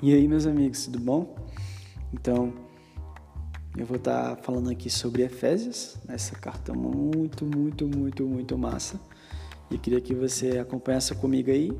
E 0.00 0.14
aí, 0.14 0.28
meus 0.28 0.46
amigos, 0.46 0.84
tudo 0.84 1.00
bom? 1.00 1.34
Então, 2.12 2.54
eu 3.76 3.84
vou 3.84 3.96
estar 3.96 4.36
tá 4.36 4.42
falando 4.44 4.70
aqui 4.70 4.88
sobre 4.88 5.22
Efésios, 5.22 5.96
essa 6.06 6.36
carta 6.36 6.72
muito, 6.72 7.44
muito, 7.44 7.84
muito, 7.88 8.24
muito 8.24 8.56
massa. 8.56 9.00
E 9.68 9.76
queria 9.76 10.00
que 10.00 10.14
você 10.14 10.56
acompanhasse 10.58 11.12
comigo 11.16 11.50
aí 11.50 11.72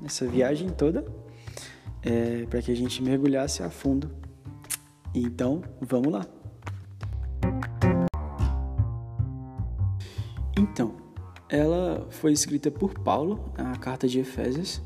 nessa 0.00 0.26
viagem 0.26 0.70
toda, 0.70 1.04
é, 2.02 2.46
para 2.46 2.62
que 2.62 2.72
a 2.72 2.74
gente 2.74 3.02
mergulhasse 3.02 3.62
a 3.62 3.68
fundo. 3.68 4.10
Então, 5.14 5.60
vamos 5.78 6.10
lá! 6.10 6.26
Então, 10.58 10.96
ela 11.46 12.06
foi 12.08 12.32
escrita 12.32 12.70
por 12.70 12.98
Paulo, 13.00 13.52
a 13.54 13.76
carta 13.76 14.08
de 14.08 14.18
Efésios, 14.18 14.80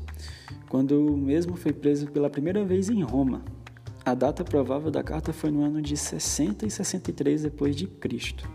quando 0.69 1.15
mesmo 1.17 1.55
foi 1.55 1.73
preso 1.73 2.07
pela 2.07 2.29
primeira 2.29 2.63
vez 2.63 2.89
em 2.89 3.01
Roma. 3.03 3.43
A 4.03 4.15
data 4.15 4.43
provável 4.43 4.89
da 4.89 5.03
carta 5.03 5.31
foi 5.31 5.51
no 5.51 5.63
ano 5.63 5.81
de 5.81 5.95
60 5.95 6.65
e 6.65 6.71
63 6.71 7.43
depois 7.43 7.75
de 7.75 7.87
Cristo. 7.87 8.49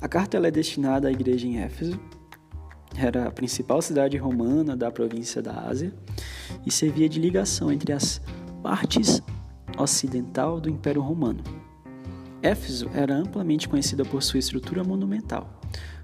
A 0.00 0.08
carta 0.08 0.36
é 0.38 0.50
destinada 0.50 1.08
à 1.08 1.12
igreja 1.12 1.46
em 1.46 1.58
Éfeso. 1.58 2.00
Era 2.96 3.28
a 3.28 3.30
principal 3.30 3.80
cidade 3.82 4.16
romana 4.16 4.76
da 4.76 4.90
província 4.90 5.42
da 5.42 5.68
Ásia 5.68 5.92
e 6.66 6.70
servia 6.70 7.08
de 7.08 7.20
ligação 7.20 7.70
entre 7.70 7.92
as 7.92 8.20
partes 8.62 9.22
ocidental 9.78 10.60
do 10.60 10.68
Império 10.68 11.02
Romano. 11.02 11.42
Éfeso 12.42 12.90
era 12.94 13.14
amplamente 13.14 13.68
conhecida 13.68 14.04
por 14.04 14.22
sua 14.22 14.40
estrutura 14.40 14.82
monumental, 14.82 15.60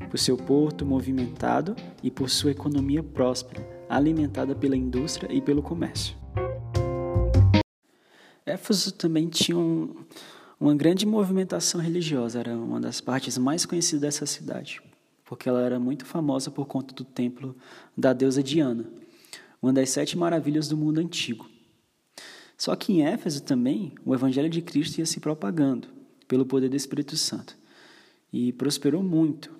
por 0.09 0.19
seu 0.19 0.37
porto 0.37 0.87
movimentado 0.87 1.75
e 2.03 2.11
por 2.11 2.31
sua 2.31 2.53
economia 2.53 3.03
próspera, 3.03 3.78
alimentada 3.89 4.55
pela 4.55 4.77
indústria 4.77 5.33
e 5.33 5.41
pelo 5.41 5.63
comércio. 5.63 6.17
Éfeso 8.45 8.93
também 8.93 9.29
tinha 9.29 9.57
um, 9.57 9.95
uma 10.59 10.75
grande 10.75 11.07
movimentação 11.07 11.81
religiosa, 11.81 12.41
era 12.41 12.57
uma 12.57 12.81
das 12.81 13.01
partes 13.01 13.37
mais 13.39 13.65
conhecidas 13.67 14.01
dessa 14.01 14.27
cidade, 14.27 14.81
porque 15.25 15.49
ela 15.49 15.63
era 15.63 15.79
muito 15.79 16.05
famosa 16.07 16.51
por 16.51 16.67
conta 16.67 16.95
do 16.95 17.05
templo 17.05 17.55
da 17.97 18.13
deusa 18.13 18.43
Diana, 18.43 18.85
uma 19.61 19.73
das 19.73 19.91
sete 19.91 20.17
maravilhas 20.17 20.69
do 20.69 20.77
mundo 20.77 20.99
antigo. 20.99 21.49
Só 22.57 22.75
que 22.75 22.93
em 22.93 23.07
Éfeso 23.07 23.43
também 23.43 23.93
o 24.05 24.15
evangelho 24.15 24.49
de 24.49 24.61
Cristo 24.61 24.99
ia 24.99 25.07
se 25.07 25.21
propagando 25.21 25.89
pelo 26.27 26.45
poder 26.45 26.69
do 26.69 26.77
Espírito 26.77 27.17
Santo 27.17 27.57
e 28.33 28.53
prosperou 28.53 29.03
muito. 29.03 29.58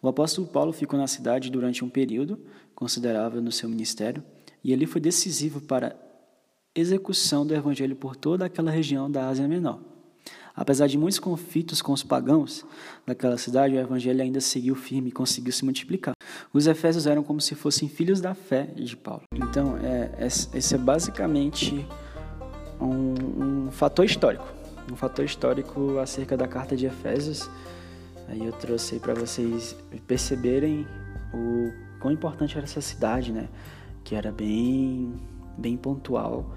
O 0.00 0.08
apóstolo 0.08 0.46
Paulo 0.46 0.72
ficou 0.72 0.98
na 0.98 1.06
cidade 1.06 1.50
durante 1.50 1.84
um 1.84 1.88
período 1.88 2.40
considerável 2.74 3.40
no 3.40 3.52
seu 3.52 3.68
ministério 3.68 4.22
e 4.62 4.72
ele 4.72 4.86
foi 4.86 5.00
decisivo 5.00 5.60
para 5.60 5.88
a 5.88 6.80
execução 6.80 7.46
do 7.46 7.54
evangelho 7.54 7.96
por 7.96 8.16
toda 8.16 8.44
aquela 8.44 8.70
região 8.70 9.10
da 9.10 9.28
Ásia 9.28 9.46
Menor. 9.48 9.80
Apesar 10.54 10.86
de 10.86 10.98
muitos 10.98 11.18
conflitos 11.18 11.80
com 11.80 11.92
os 11.92 12.02
pagãos 12.02 12.64
daquela 13.06 13.38
cidade, 13.38 13.74
o 13.74 13.78
evangelho 13.78 14.20
ainda 14.22 14.40
seguiu 14.40 14.74
firme 14.74 15.08
e 15.08 15.12
conseguiu 15.12 15.52
se 15.52 15.64
multiplicar. 15.64 16.14
Os 16.52 16.66
efésios 16.66 17.06
eram 17.06 17.22
como 17.22 17.40
se 17.40 17.54
fossem 17.54 17.88
filhos 17.88 18.20
da 18.20 18.34
fé 18.34 18.64
de 18.64 18.94
Paulo. 18.94 19.22
Então, 19.34 19.78
é, 19.78 20.26
esse 20.26 20.74
é 20.74 20.78
basicamente 20.78 21.86
um, 22.78 23.66
um 23.66 23.70
fator 23.70 24.04
histórico, 24.04 24.46
um 24.90 24.96
fator 24.96 25.24
histórico 25.24 25.98
acerca 25.98 26.36
da 26.36 26.46
carta 26.46 26.76
de 26.76 26.84
Efésios. 26.84 27.48
Aí 28.32 28.46
eu 28.46 28.52
trouxe 28.52 28.98
para 28.98 29.12
vocês 29.12 29.76
perceberem 30.06 30.86
o 31.34 31.70
quão 32.00 32.14
importante 32.14 32.56
era 32.56 32.64
essa 32.64 32.80
cidade, 32.80 33.30
né? 33.30 33.46
Que 34.02 34.14
era 34.14 34.32
bem, 34.32 35.12
bem 35.58 35.76
pontual. 35.76 36.50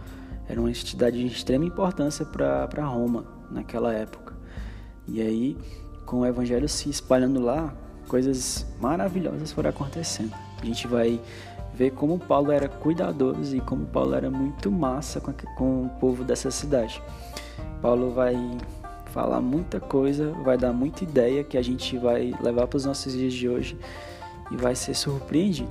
Era 0.48 0.62
uma 0.62 0.74
cidade 0.74 1.20
de 1.20 1.28
extrema 1.28 1.66
importância 1.66 2.26
para 2.26 2.86
Roma 2.86 3.26
naquela 3.52 3.94
época. 3.94 4.34
E 5.06 5.20
aí, 5.20 5.58
com 6.06 6.22
o 6.22 6.26
evangelho 6.26 6.70
se 6.70 6.90
espalhando 6.90 7.42
lá, 7.42 7.76
coisas 8.08 8.66
maravilhosas 8.80 9.52
foram 9.52 9.70
acontecendo. 9.70 10.34
A 10.62 10.66
gente 10.66 10.88
vai 10.88 11.20
ver 11.74 11.92
como 11.92 12.18
Paulo 12.18 12.54
era 12.54 12.70
cuidadoso 12.70 13.54
e 13.54 13.60
como 13.60 13.86
Paulo 13.86 14.16
era 14.16 14.32
muito 14.32 14.72
massa 14.72 15.20
com, 15.20 15.34
com 15.58 15.88
o 15.88 15.90
povo 16.00 16.24
dessa 16.24 16.50
cidade. 16.50 17.04
Paulo 17.82 18.12
vai 18.12 18.34
falar 19.16 19.40
muita 19.40 19.80
coisa, 19.80 20.34
vai 20.44 20.58
dar 20.58 20.74
muita 20.74 21.06
ideia 21.06 21.42
que 21.42 21.58
a 21.58 21.62
gente 21.62 21.98
vai 21.98 22.34
levar 22.42 22.68
para 22.68 22.76
os 22.76 22.84
nossos 22.84 23.14
dias 23.14 23.34
de 23.34 23.48
hoje 23.48 23.78
e 24.52 24.58
vai 24.58 24.76
ser 24.76 24.94
surpreendido. 24.94 25.70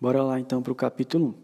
Bora 0.00 0.22
lá 0.22 0.40
então 0.40 0.62
para 0.62 0.72
o 0.72 0.74
capítulo 0.74 1.26
1. 1.26 1.34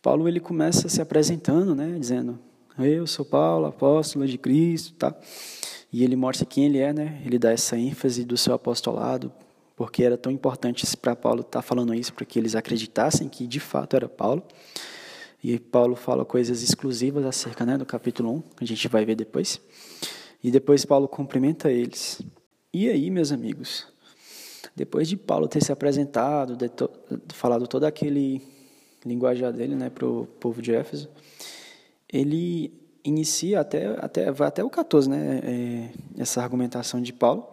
Paulo 0.00 0.26
ele 0.26 0.40
começa 0.40 0.88
se 0.88 1.02
apresentando, 1.02 1.74
né, 1.74 1.98
dizendo: 2.00 2.38
"Eu 2.78 3.06
sou 3.06 3.26
Paulo, 3.26 3.66
apóstolo 3.66 4.26
de 4.26 4.38
Cristo", 4.38 4.94
tá? 4.94 5.14
E 5.92 6.02
ele 6.02 6.16
mostra 6.16 6.46
quem 6.46 6.64
ele 6.64 6.78
é, 6.78 6.94
né? 6.94 7.20
Ele 7.26 7.38
dá 7.38 7.52
essa 7.52 7.76
ênfase 7.76 8.24
do 8.24 8.38
seu 8.38 8.54
apostolado, 8.54 9.30
porque 9.76 10.02
era 10.02 10.16
tão 10.16 10.32
importante 10.32 10.86
para 10.96 11.14
Paulo 11.14 11.42
estar 11.42 11.58
tá 11.58 11.62
falando 11.62 11.92
isso 11.92 12.14
para 12.14 12.24
que 12.24 12.38
eles 12.38 12.54
acreditassem 12.54 13.28
que 13.28 13.46
de 13.46 13.60
fato 13.60 13.96
era 13.96 14.08
Paulo. 14.08 14.42
E 15.42 15.58
Paulo 15.58 15.94
fala 15.94 16.24
coisas 16.24 16.62
exclusivas 16.62 17.24
acerca, 17.24 17.64
né, 17.64 17.78
do 17.78 17.86
capítulo 17.86 18.30
1, 18.34 18.40
que 18.40 18.64
a 18.64 18.66
gente 18.66 18.88
vai 18.88 19.04
ver 19.04 19.14
depois. 19.14 19.60
E 20.42 20.50
depois 20.50 20.84
Paulo 20.84 21.06
cumprimenta 21.06 21.70
eles. 21.70 22.20
E 22.72 22.88
aí, 22.88 23.10
meus 23.10 23.32
amigos, 23.32 23.86
depois 24.74 25.08
de 25.08 25.16
Paulo 25.16 25.48
ter 25.48 25.62
se 25.62 25.72
apresentado, 25.72 26.56
de 26.56 26.68
to, 26.68 26.90
falado 27.28 27.66
todo 27.66 27.84
aquele 27.84 28.42
linguajar 29.04 29.52
dele 29.52 29.74
né, 29.74 29.90
para 29.90 30.06
o 30.06 30.26
povo 30.38 30.60
de 30.60 30.74
Éfeso, 30.74 31.08
ele 32.12 32.72
inicia 33.04 33.60
até, 33.60 33.96
até, 34.00 34.30
vai 34.30 34.48
até 34.48 34.62
o 34.62 34.70
14, 34.70 35.08
né, 35.08 35.40
é, 35.42 35.90
essa 36.20 36.42
argumentação 36.42 37.00
de 37.00 37.12
Paulo. 37.12 37.48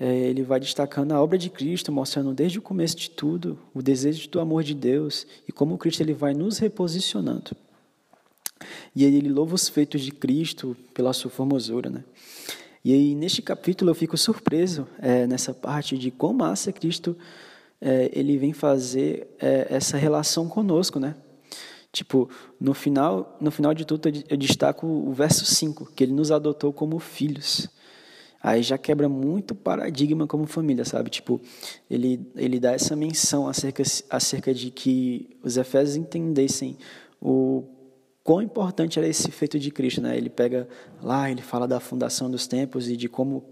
É, 0.00 0.14
ele 0.14 0.42
vai 0.42 0.60
destacando 0.60 1.12
a 1.12 1.20
obra 1.20 1.36
de 1.36 1.50
Cristo, 1.50 1.90
mostrando 1.90 2.32
desde 2.32 2.58
o 2.58 2.62
começo 2.62 2.96
de 2.96 3.10
tudo 3.10 3.58
o 3.74 3.82
desejo 3.82 4.28
do 4.28 4.38
amor 4.38 4.62
de 4.62 4.74
Deus 4.74 5.26
e 5.48 5.52
como 5.52 5.76
Cristo 5.76 6.02
ele 6.02 6.14
vai 6.14 6.34
nos 6.34 6.58
reposicionando. 6.58 7.56
E 8.94 9.04
aí 9.04 9.14
ele 9.14 9.28
louva 9.28 9.54
os 9.54 9.68
feitos 9.68 10.02
de 10.02 10.10
Cristo 10.10 10.76
pela 10.94 11.12
sua 11.12 11.30
formosura, 11.30 11.90
né? 11.90 12.04
E 12.84 12.92
aí, 12.92 13.14
neste 13.14 13.42
capítulo, 13.42 13.90
eu 13.90 13.94
fico 13.94 14.16
surpreso 14.16 14.86
é, 14.98 15.26
nessa 15.26 15.52
parte 15.52 15.98
de 15.98 16.10
como 16.10 16.38
massa 16.38 16.72
Cristo 16.72 17.16
é, 17.80 18.10
ele 18.12 18.38
vem 18.38 18.52
fazer 18.52 19.28
é, 19.40 19.66
essa 19.70 19.96
relação 19.96 20.48
conosco, 20.48 20.98
né? 20.98 21.14
Tipo, 21.92 22.28
no 22.60 22.74
final, 22.74 23.36
no 23.40 23.50
final 23.50 23.72
de 23.72 23.84
tudo, 23.84 24.08
eu 24.28 24.36
destaco 24.36 24.86
o 24.86 25.12
verso 25.12 25.44
5, 25.44 25.92
que 25.94 26.04
ele 26.04 26.12
nos 26.12 26.30
adotou 26.30 26.72
como 26.72 26.98
filhos. 26.98 27.68
Aí 28.40 28.62
já 28.62 28.78
quebra 28.78 29.08
muito 29.08 29.54
paradigma 29.54 30.26
como 30.26 30.46
família, 30.46 30.84
sabe? 30.84 31.10
Tipo, 31.10 31.40
ele, 31.90 32.20
ele 32.36 32.60
dá 32.60 32.72
essa 32.72 32.94
menção 32.94 33.48
acerca, 33.48 33.82
acerca 34.08 34.54
de 34.54 34.70
que 34.70 35.36
os 35.42 35.56
Efésios 35.56 35.96
entendessem 35.96 36.76
o 37.20 37.64
quão 38.22 38.40
importante 38.40 38.98
era 38.98 39.08
esse 39.08 39.30
feito 39.30 39.58
de 39.58 39.70
Cristo, 39.70 40.00
né? 40.00 40.16
Ele 40.16 40.30
pega 40.30 40.68
lá, 41.02 41.30
ele 41.30 41.42
fala 41.42 41.66
da 41.66 41.80
fundação 41.80 42.30
dos 42.30 42.46
tempos 42.46 42.88
e 42.88 42.96
de 42.96 43.08
como 43.08 43.44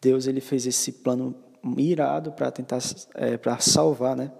Deus 0.00 0.26
ele 0.26 0.40
fez 0.40 0.66
esse 0.66 0.90
plano 0.90 1.34
irado 1.76 2.32
para 2.32 2.50
tentar 2.50 2.78
é, 3.14 3.36
para 3.36 3.58
salvar, 3.58 4.16
né? 4.16 4.32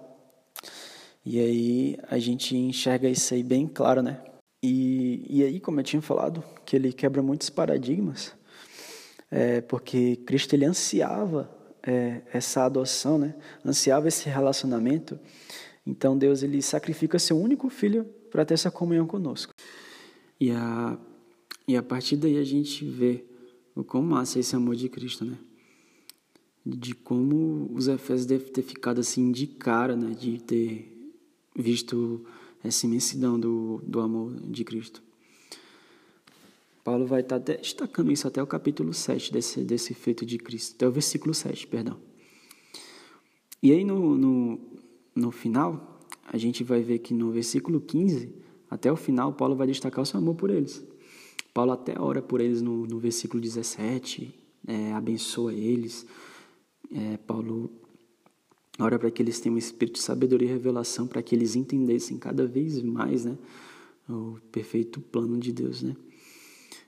E 1.25 1.39
aí 1.39 1.97
a 2.09 2.17
gente 2.17 2.55
enxerga 2.55 3.09
isso 3.09 3.33
aí 3.33 3.43
bem 3.43 3.67
claro, 3.67 4.01
né? 4.01 4.21
E, 4.63 5.25
e 5.29 5.43
aí, 5.43 5.59
como 5.59 5.79
eu 5.79 5.83
tinha 5.83 6.01
falado, 6.01 6.43
que 6.65 6.75
ele 6.75 6.91
quebra 6.91 7.21
muitos 7.21 7.49
paradigmas, 7.49 8.33
é, 9.29 9.61
porque 9.61 10.15
Cristo 10.17 10.53
ele 10.53 10.65
ansiava 10.65 11.49
é, 11.83 12.21
essa 12.33 12.65
adoção, 12.65 13.17
né? 13.17 13.35
Ansiava 13.65 14.07
esse 14.07 14.29
relacionamento. 14.29 15.19
Então 15.85 16.17
Deus 16.17 16.43
ele 16.43 16.61
sacrifica 16.61 17.17
seu 17.19 17.37
único 17.37 17.69
filho 17.69 18.05
para 18.31 18.45
ter 18.45 18.53
essa 18.53 18.71
comunhão 18.71 19.07
conosco. 19.07 19.53
E 20.39 20.51
a, 20.51 20.97
e 21.67 21.75
a 21.75 21.83
partir 21.83 22.17
daí 22.17 22.37
a 22.37 22.43
gente 22.43 22.85
vê 22.85 23.25
o 23.75 23.83
quão 23.83 24.03
massa 24.03 24.37
é 24.37 24.41
esse 24.41 24.55
amor 24.55 24.75
de 24.75 24.89
Cristo, 24.89 25.23
né? 25.23 25.37
De 26.65 26.93
como 26.93 27.71
os 27.73 27.87
Efésios 27.87 28.25
devem 28.25 28.51
ter 28.51 28.61
ficado 28.61 28.99
assim 28.99 29.31
de 29.31 29.47
cara, 29.47 29.95
né? 29.95 30.13
De 30.13 30.41
ter 30.41 30.93
visto 31.55 32.25
essa 32.63 32.85
imensidão 32.85 33.39
do, 33.39 33.81
do 33.85 33.99
amor 33.99 34.35
de 34.41 34.63
Cristo. 34.63 35.01
Paulo 36.87 37.05
vai 37.05 37.19
estar 37.19 37.37
tá 37.37 37.53
destacando 37.53 38.13
isso 38.13 38.29
até 38.29 38.41
o 38.41 38.47
capítulo 38.47 38.93
7 38.93 39.33
desse, 39.33 39.59
desse 39.59 39.93
feito 39.93 40.25
de 40.25 40.37
Cristo, 40.37 40.75
até 40.75 40.87
o 40.87 40.91
versículo 40.91 41.33
7, 41.33 41.67
perdão. 41.67 41.99
E 43.61 43.73
aí 43.73 43.83
no, 43.83 44.17
no, 44.17 44.57
no 45.13 45.29
final, 45.29 45.99
a 46.25 46.37
gente 46.37 46.63
vai 46.63 46.81
ver 46.81 46.99
que 46.99 47.13
no 47.13 47.29
versículo 47.29 47.81
15, 47.81 48.33
até 48.69 48.89
o 48.89 48.95
final, 48.95 49.33
Paulo 49.33 49.53
vai 49.53 49.67
destacar 49.67 50.01
o 50.01 50.05
seu 50.05 50.17
amor 50.17 50.35
por 50.35 50.49
eles. 50.49 50.81
Paulo 51.53 51.73
até 51.73 51.99
ora 51.99 52.21
por 52.21 52.39
eles 52.39 52.61
no, 52.61 52.87
no 52.87 52.99
versículo 52.99 53.43
17, 53.43 54.33
é, 54.65 54.93
abençoa 54.93 55.53
eles. 55.53 56.05
É, 56.89 57.17
Paulo 57.17 57.69
Ora 58.79 58.97
para 58.97 59.11
que 59.11 59.21
eles 59.21 59.41
tenham 59.41 59.55
um 59.55 59.57
espírito 59.57 59.95
de 59.95 60.03
sabedoria 60.03 60.47
e 60.47 60.51
revelação, 60.51 61.05
para 61.05 61.21
que 61.21 61.35
eles 61.35 61.53
entendessem 61.53 62.17
cada 62.17 62.47
vez 62.47 62.81
mais 62.81 63.25
né, 63.25 63.37
o 64.07 64.37
perfeito 64.53 65.01
plano 65.01 65.37
de 65.37 65.51
Deus. 65.51 65.81
Né? 65.81 65.93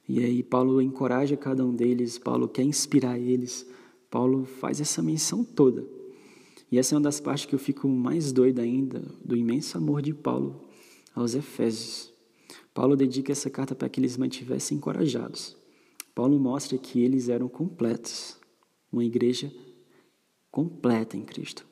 E 0.07 0.23
aí 0.23 0.41
Paulo 0.41 0.81
encoraja 0.81 1.37
cada 1.37 1.65
um 1.65 1.75
deles, 1.75 2.17
Paulo 2.17 2.47
quer 2.47 2.63
inspirar 2.63 3.19
eles, 3.19 3.65
Paulo 4.09 4.45
faz 4.45 4.81
essa 4.81 5.01
menção 5.01 5.43
toda. 5.43 5.85
E 6.71 6.77
essa 6.77 6.93
é 6.93 6.97
uma 6.97 7.03
das 7.03 7.19
partes 7.19 7.45
que 7.45 7.55
eu 7.55 7.59
fico 7.59 7.87
mais 7.87 8.31
doido 8.31 8.59
ainda, 8.59 8.99
do 9.23 9.35
imenso 9.35 9.77
amor 9.77 10.01
de 10.01 10.13
Paulo 10.13 10.67
aos 11.15 11.35
Efésios. 11.35 12.13
Paulo 12.73 12.95
dedica 12.95 13.31
essa 13.31 13.49
carta 13.49 13.75
para 13.75 13.89
que 13.89 13.99
eles 13.99 14.17
mantivessem 14.17 14.77
encorajados. 14.77 15.57
Paulo 16.13 16.39
mostra 16.39 16.77
que 16.77 17.01
eles 17.01 17.29
eram 17.29 17.47
completos, 17.47 18.37
uma 18.91 19.03
igreja 19.03 19.51
completa 20.51 21.17
em 21.17 21.23
Cristo. 21.23 21.65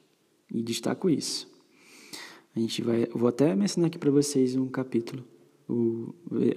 E 0.52 0.62
destaco 0.62 1.10
isso. 1.10 1.48
A 2.56 2.60
gente 2.60 2.82
vai, 2.82 3.06
vou 3.08 3.28
até 3.28 3.56
mencionar 3.56 3.88
aqui 3.88 3.98
para 3.98 4.10
vocês 4.10 4.56
um 4.56 4.68
capítulo, 4.68 5.24
o 5.68 6.14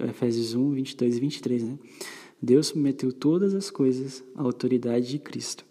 Efésios 0.09 0.53
1, 0.53 0.71
22 0.71 1.17
e 1.17 1.19
23, 1.19 1.63
né? 1.63 1.79
Deus 2.41 2.67
submeteu 2.67 3.11
todas 3.11 3.53
as 3.53 3.69
coisas 3.69 4.23
à 4.35 4.41
autoridade 4.41 5.07
de 5.09 5.19
Cristo 5.19 5.65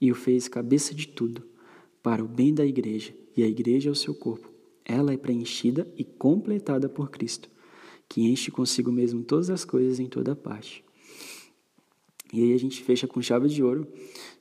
e 0.00 0.10
o 0.10 0.14
fez 0.14 0.48
cabeça 0.48 0.94
de 0.94 1.08
tudo, 1.08 1.42
para 2.02 2.24
o 2.24 2.28
bem 2.28 2.52
da 2.52 2.66
igreja, 2.66 3.14
e 3.36 3.42
a 3.42 3.46
igreja 3.46 3.88
é 3.88 3.92
o 3.92 3.94
seu 3.94 4.14
corpo. 4.14 4.50
Ela 4.84 5.12
é 5.12 5.16
preenchida 5.16 5.86
e 5.96 6.04
completada 6.04 6.88
por 6.88 7.10
Cristo, 7.10 7.48
que 8.08 8.22
enche 8.22 8.50
consigo 8.50 8.90
mesmo 8.90 9.22
todas 9.22 9.48
as 9.48 9.64
coisas 9.64 10.00
em 10.00 10.06
toda 10.06 10.34
parte. 10.34 10.84
E 12.32 12.42
aí 12.42 12.52
a 12.52 12.58
gente 12.58 12.82
fecha 12.82 13.06
com 13.06 13.22
chave 13.22 13.48
de 13.48 13.62
ouro. 13.62 13.86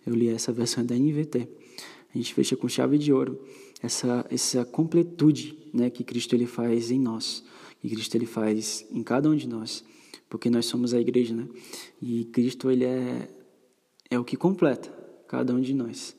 Eu 0.06 0.15
li 0.15 0.30
essa 0.30 0.51
versão 0.51 0.83
da 0.86 0.95
NVT 0.95 1.48
a 2.13 2.18
gente 2.18 2.33
fecha 2.33 2.56
com 2.56 2.68
chave 2.68 2.98
de 2.98 3.12
ouro 3.12 3.42
essa, 3.81 4.25
essa 4.30 4.65
completude 4.65 5.57
né, 5.74 5.89
que 5.89 6.03
Cristo 6.03 6.36
ele 6.36 6.45
faz 6.45 6.92
em 6.92 7.00
nós, 7.00 7.44
que 7.81 7.89
Cristo 7.89 8.16
ele 8.16 8.25
faz 8.25 8.86
em 8.92 9.04
cada 9.04 9.30
um 9.30 9.36
de 9.36 9.48
nós, 9.48 9.83
porque 10.30 10.50
nós 10.50 10.66
somos 10.66 10.94
a 10.94 11.00
igreja, 11.00 11.33
né? 11.36 11.48
E 12.01 12.25
Cristo 12.25 12.69
ele 12.69 12.86
é, 12.86 13.28
é 14.10 14.19
o 14.19 14.24
que 14.24 14.38
completa 14.38 14.89
cada 15.28 15.54
um 15.54 15.62
de 15.62 15.74
nós. 15.74 16.16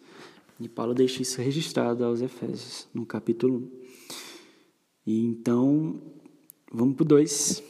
E 0.61 0.69
Paulo 0.69 0.95
deixa 0.95 1.23
isso 1.23 1.41
registrado 1.41 2.05
aos 2.05 2.21
Efésios, 2.21 2.87
no 2.95 3.05
capítulo 3.05 3.59
1. 3.59 3.83
E 5.07 5.25
então, 5.25 6.01
vamos 6.73 6.95
para 6.95 7.03
o 7.03 7.07
2. 7.07 7.63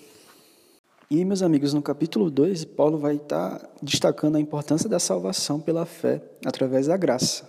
E, 1.11 1.25
meus 1.25 1.43
amigos, 1.43 1.75
no 1.75 1.83
capítulo 1.83 2.31
2, 2.31 2.65
Paulo 2.65 2.99
vai 2.99 3.17
estar 3.17 3.71
destacando 3.83 4.37
a 4.37 4.41
importância 4.41 4.89
da 4.89 4.99
salvação 4.99 5.61
pela 5.61 5.85
fé 5.85 6.23
através 6.45 6.87
da 6.87 6.97
graça. 6.97 7.49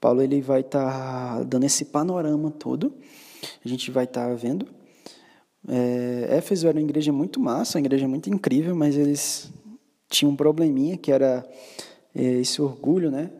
Paulo 0.00 0.20
ele 0.20 0.40
vai 0.40 0.60
estar 0.60 1.38
tá 1.38 1.42
dando 1.44 1.64
esse 1.64 1.84
panorama 1.84 2.50
todo. 2.50 2.92
A 3.64 3.68
gente 3.68 3.90
vai 3.90 4.04
estar 4.04 4.28
tá 4.28 4.34
vendo. 4.34 4.66
É, 5.68 6.36
Éfeso 6.36 6.66
era 6.66 6.76
uma 6.76 6.82
igreja 6.82 7.12
muito 7.12 7.38
massa, 7.38 7.78
uma 7.78 7.82
igreja 7.82 8.08
muito 8.08 8.28
incrível, 8.28 8.74
mas 8.74 8.96
eles 8.96 9.52
tinham 10.08 10.32
um 10.32 10.36
probleminha 10.36 10.96
que 10.96 11.12
era 11.12 11.48
é, 12.14 12.22
esse 12.22 12.60
orgulho, 12.60 13.10
né? 13.10 13.30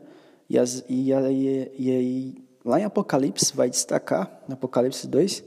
E, 0.49 0.57
as, 0.57 0.83
e, 0.89 1.13
aí, 1.13 1.71
e 1.77 1.91
aí, 1.91 2.35
lá 2.63 2.79
em 2.79 2.83
Apocalipse, 2.83 3.55
vai 3.55 3.69
destacar, 3.69 4.43
no 4.47 4.53
Apocalipse 4.53 5.07
2, 5.07 5.43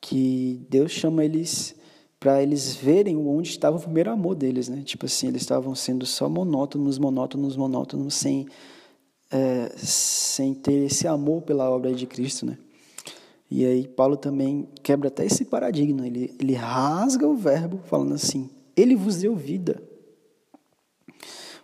que 0.00 0.60
Deus 0.68 0.92
chama 0.92 1.24
eles 1.24 1.74
para 2.18 2.42
eles 2.42 2.74
verem 2.74 3.16
onde 3.16 3.48
estava 3.48 3.78
o 3.78 3.80
primeiro 3.80 4.10
amor 4.10 4.34
deles, 4.34 4.68
né? 4.68 4.82
Tipo 4.84 5.06
assim, 5.06 5.28
eles 5.28 5.40
estavam 5.40 5.74
sendo 5.74 6.04
só 6.04 6.28
monótonos, 6.28 6.98
monótonos, 6.98 7.56
monótonos, 7.56 8.14
sem 8.14 8.46
é, 9.30 9.70
sem 9.76 10.52
ter 10.52 10.86
esse 10.86 11.06
amor 11.06 11.42
pela 11.42 11.70
obra 11.70 11.94
de 11.94 12.06
Cristo, 12.06 12.44
né? 12.44 12.58
E 13.50 13.64
aí 13.64 13.88
Paulo 13.88 14.16
também 14.16 14.68
quebra 14.82 15.08
até 15.08 15.26
esse 15.26 15.44
paradigma, 15.44 16.06
ele, 16.06 16.34
ele 16.38 16.54
rasga 16.54 17.26
o 17.26 17.34
verbo 17.34 17.80
falando 17.84 18.14
assim, 18.14 18.48
ele 18.76 18.94
vos 18.94 19.16
deu 19.16 19.34
vida. 19.34 19.82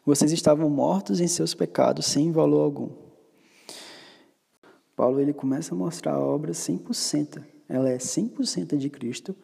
Vocês 0.05 0.33
estavam 0.33 0.69
mortos 0.69 1.21
em 1.21 1.29
seus 1.29 1.55
pecados, 1.55 2.07
sem 2.07 2.33
valor 2.33 2.63
algum. 2.63 2.91
Paulo 4.97 5.21
ele 5.21 5.33
começa 5.33 5.75
a 5.75 5.79
mostrar 5.79 6.15
a 6.15 6.21
obra 6.21 6.53
100%. 6.53 7.43
Ela 7.69 7.91
é 7.91 7.99
100% 7.99 8.77
de 8.77 8.89
Cristo, 8.89 9.37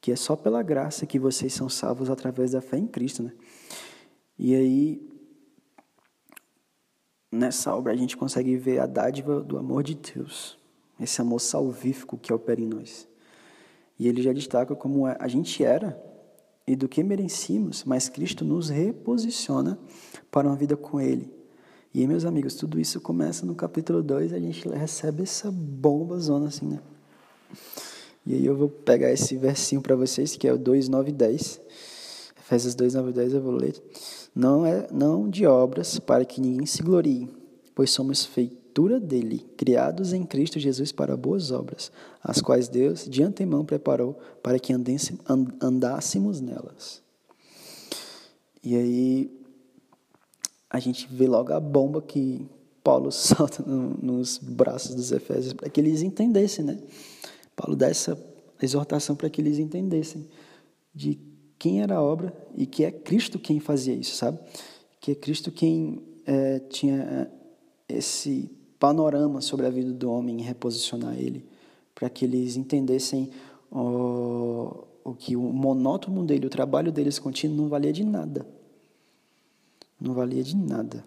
que 0.00 0.10
é 0.10 0.16
só 0.16 0.34
pela 0.34 0.62
graça 0.62 1.06
que 1.06 1.18
vocês 1.18 1.52
são 1.52 1.68
salvos 1.68 2.10
através 2.10 2.52
da 2.52 2.60
fé 2.60 2.78
em 2.78 2.86
Cristo, 2.86 3.22
né? 3.22 3.32
E 4.38 4.54
aí 4.54 5.08
nessa 7.30 7.74
obra 7.74 7.92
a 7.92 7.96
gente 7.96 8.16
consegue 8.16 8.56
ver 8.56 8.78
a 8.78 8.86
dádiva 8.86 9.40
do 9.40 9.56
amor 9.56 9.82
de 9.82 9.94
Deus, 9.94 10.58
esse 11.04 11.20
amor 11.20 11.40
salvífico 11.40 12.16
que 12.16 12.32
opera 12.32 12.60
em 12.60 12.66
nós. 12.66 13.08
E 13.98 14.08
ele 14.08 14.22
já 14.22 14.32
destaca 14.32 14.74
como 14.74 15.06
é, 15.06 15.16
a 15.18 15.28
gente 15.28 15.62
era 15.64 16.00
e 16.66 16.76
do 16.76 16.88
que 16.88 17.02
merecíamos, 17.02 17.84
mas 17.84 18.08
Cristo 18.08 18.44
nos 18.44 18.68
reposiciona 18.68 19.78
para 20.30 20.46
uma 20.46 20.56
vida 20.56 20.76
com 20.76 21.00
Ele. 21.00 21.30
E 21.92 22.06
meus 22.06 22.24
amigos, 22.24 22.54
tudo 22.54 22.80
isso 22.80 23.00
começa 23.00 23.44
no 23.44 23.54
capítulo 23.54 24.02
2, 24.02 24.32
a 24.32 24.38
gente 24.38 24.66
recebe 24.68 25.24
essa 25.24 25.50
bomba 25.50 26.18
zona 26.18 26.48
assim, 26.48 26.66
né? 26.66 26.80
E 28.24 28.34
aí 28.34 28.46
eu 28.46 28.56
vou 28.56 28.68
pegar 28.68 29.10
esse 29.10 29.36
versinho 29.36 29.82
para 29.82 29.96
vocês, 29.96 30.36
que 30.36 30.46
é 30.46 30.52
o 30.52 30.58
2, 30.58 30.88
9 30.88 31.10
e 31.10 31.12
10. 31.12 31.60
Efésios 32.38 32.74
2, 32.74 32.94
9 32.94 33.10
e 33.10 33.12
10 33.12 33.34
eu 33.34 33.42
vou 33.42 33.52
ler 33.52 33.82
não 34.34 34.64
é 34.64 34.86
não 34.90 35.28
de 35.28 35.46
obras 35.46 35.98
para 35.98 36.24
que 36.24 36.40
ninguém 36.40 36.66
se 36.66 36.82
glorie, 36.82 37.28
pois 37.74 37.90
somos 37.90 38.24
feitura 38.72 38.98
dele, 38.98 39.44
criados 39.54 40.14
em 40.14 40.24
Cristo 40.24 40.58
Jesus 40.58 40.90
para 40.90 41.14
boas 41.14 41.50
obras, 41.50 41.92
as 42.22 42.40
quais 42.40 42.68
Deus 42.68 43.06
de 43.06 43.22
antemão 43.22 43.66
preparou 43.66 44.18
para 44.42 44.58
que 44.58 44.72
andássemos 45.60 46.40
nelas. 46.40 47.02
E 48.64 48.74
aí 48.74 49.30
a 50.70 50.78
gente 50.78 51.06
vê 51.10 51.26
logo 51.26 51.52
a 51.52 51.60
bomba 51.60 52.00
que 52.00 52.48
Paulo 52.82 53.12
solta 53.12 53.62
no, 53.62 53.90
nos 54.00 54.38
braços 54.38 54.94
dos 54.94 55.12
Efésios 55.12 55.52
para 55.52 55.68
que 55.68 55.78
eles 55.78 56.00
entendessem, 56.00 56.64
né? 56.64 56.78
Paulo 57.54 57.76
dá 57.76 57.88
essa 57.88 58.18
exortação 58.62 59.14
para 59.14 59.28
que 59.28 59.42
eles 59.42 59.58
entendessem 59.58 60.26
de 60.94 61.20
quem 61.58 61.82
era 61.82 61.96
a 61.96 62.02
obra 62.02 62.34
e 62.56 62.64
que 62.64 62.84
é 62.84 62.90
Cristo 62.90 63.38
quem 63.38 63.60
fazia 63.60 63.94
isso, 63.94 64.16
sabe? 64.16 64.38
Que 64.98 65.12
é 65.12 65.14
Cristo 65.14 65.52
quem 65.52 66.02
é, 66.24 66.58
tinha 66.60 66.96
é, 66.96 67.96
esse 67.96 68.50
panorama 68.82 69.40
sobre 69.40 69.64
a 69.64 69.70
vida 69.70 69.92
do 69.92 70.10
homem 70.10 70.40
e 70.40 70.42
reposicionar 70.42 71.16
ele, 71.16 71.48
para 71.94 72.10
que 72.10 72.24
eles 72.24 72.56
entendessem 72.56 73.30
o, 73.70 74.82
o 75.04 75.14
que 75.14 75.36
o 75.36 75.40
monótono 75.40 76.24
dele, 76.24 76.48
o 76.48 76.50
trabalho 76.50 76.90
deles 76.90 77.16
contínuo 77.16 77.56
não 77.56 77.68
valia 77.68 77.92
de 77.92 78.02
nada. 78.02 78.44
Não 80.00 80.12
valia 80.14 80.42
de 80.42 80.56
nada. 80.56 81.04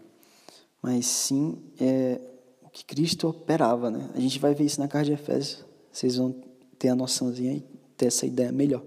Mas 0.81 1.05
sim 1.05 1.57
é, 1.77 2.21
o 2.63 2.69
que 2.69 2.85
Cristo 2.85 3.27
operava, 3.27 3.91
né? 3.91 4.09
A 4.15 4.21
gente 4.21 4.39
vai 4.39 4.53
ver 4.53 4.63
isso 4.63 4.79
na 4.79 4.87
carta 4.87 5.07
de 5.07 5.11
Efésios. 5.11 5.65
Vocês 5.91 6.15
vão 6.15 6.33
ter 6.79 6.87
a 6.87 6.95
noçãozinha 6.95 7.55
e 7.55 7.65
ter 7.97 8.05
essa 8.05 8.25
ideia 8.25 8.53
melhor. 8.53 8.83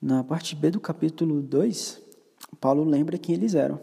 Na 0.00 0.22
parte 0.22 0.54
B 0.54 0.70
do 0.70 0.78
capítulo 0.78 1.42
2, 1.42 2.00
Paulo 2.60 2.84
lembra 2.84 3.18
quem 3.18 3.34
eles 3.34 3.56
eram, 3.56 3.80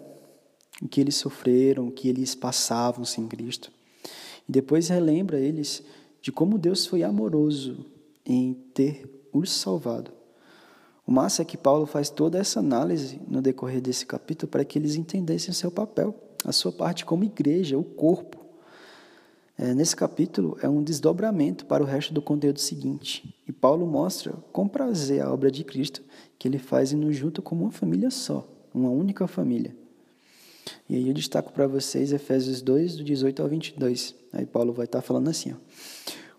o 0.82 0.88
que 0.88 1.02
eles 1.02 1.16
sofreram, 1.16 1.90
o 1.90 1.92
que 1.92 2.08
eles 2.08 2.34
passavam 2.34 3.04
sem 3.04 3.28
Cristo. 3.28 3.70
E 4.48 4.52
depois 4.52 4.88
relembra 4.88 5.40
eles 5.40 5.84
de 6.22 6.32
como 6.32 6.58
Deus 6.58 6.86
foi 6.86 7.04
amoroso 7.04 7.86
em 8.26 8.54
ter 8.74 9.28
os 9.32 9.52
salvado. 9.52 10.12
O 11.06 11.12
massa 11.12 11.42
é 11.42 11.46
que 11.46 11.58
Paulo 11.58 11.86
faz 11.86 12.10
toda 12.10 12.38
essa 12.38 12.60
análise 12.60 13.20
no 13.28 13.42
decorrer 13.42 13.82
desse 13.82 14.06
capítulo 14.06 14.50
para 14.50 14.64
que 14.64 14.80
eles 14.80 14.96
entendessem 14.96 15.52
o 15.52 15.54
seu 15.54 15.70
papel, 15.70 16.16
a 16.46 16.52
sua 16.54 16.72
parte 16.72 17.04
como 17.04 17.26
igreja, 17.26 17.78
o 17.78 17.84
corpo. 17.84 18.38
É, 19.58 19.74
nesse 19.74 19.96
capítulo 19.96 20.58
é 20.62 20.70
um 20.70 20.82
desdobramento 20.82 21.66
para 21.66 21.84
o 21.84 21.86
resto 21.86 22.14
do 22.14 22.22
conteúdo 22.22 22.60
seguinte. 22.60 23.36
E 23.48 23.52
Paulo 23.52 23.86
mostra 23.86 24.34
com 24.52 24.68
prazer 24.68 25.22
a 25.22 25.32
obra 25.32 25.52
de 25.52 25.64
Cristo 25.64 26.02
que 26.40 26.48
ele 26.48 26.58
faz 26.58 26.92
e 26.92 26.96
nos 26.96 27.16
junta 27.16 27.42
como 27.42 27.64
uma 27.64 27.72
família 27.72 28.10
só, 28.10 28.48
uma 28.74 28.90
única 28.90 29.28
família. 29.28 29.76
E 30.90 30.96
aí 30.96 31.08
eu 31.08 31.14
destaco 31.14 31.52
para 31.52 31.68
vocês 31.68 32.12
Efésios 32.12 32.62
2, 32.62 32.98
do 32.98 33.04
18 33.04 33.42
ao 33.42 33.48
22. 33.48 34.16
Aí 34.32 34.46
Paulo 34.46 34.74
vai 34.74 34.86
estar 34.86 35.02
falando 35.02 35.30
assim: 35.30 35.54
ó, 35.54 35.56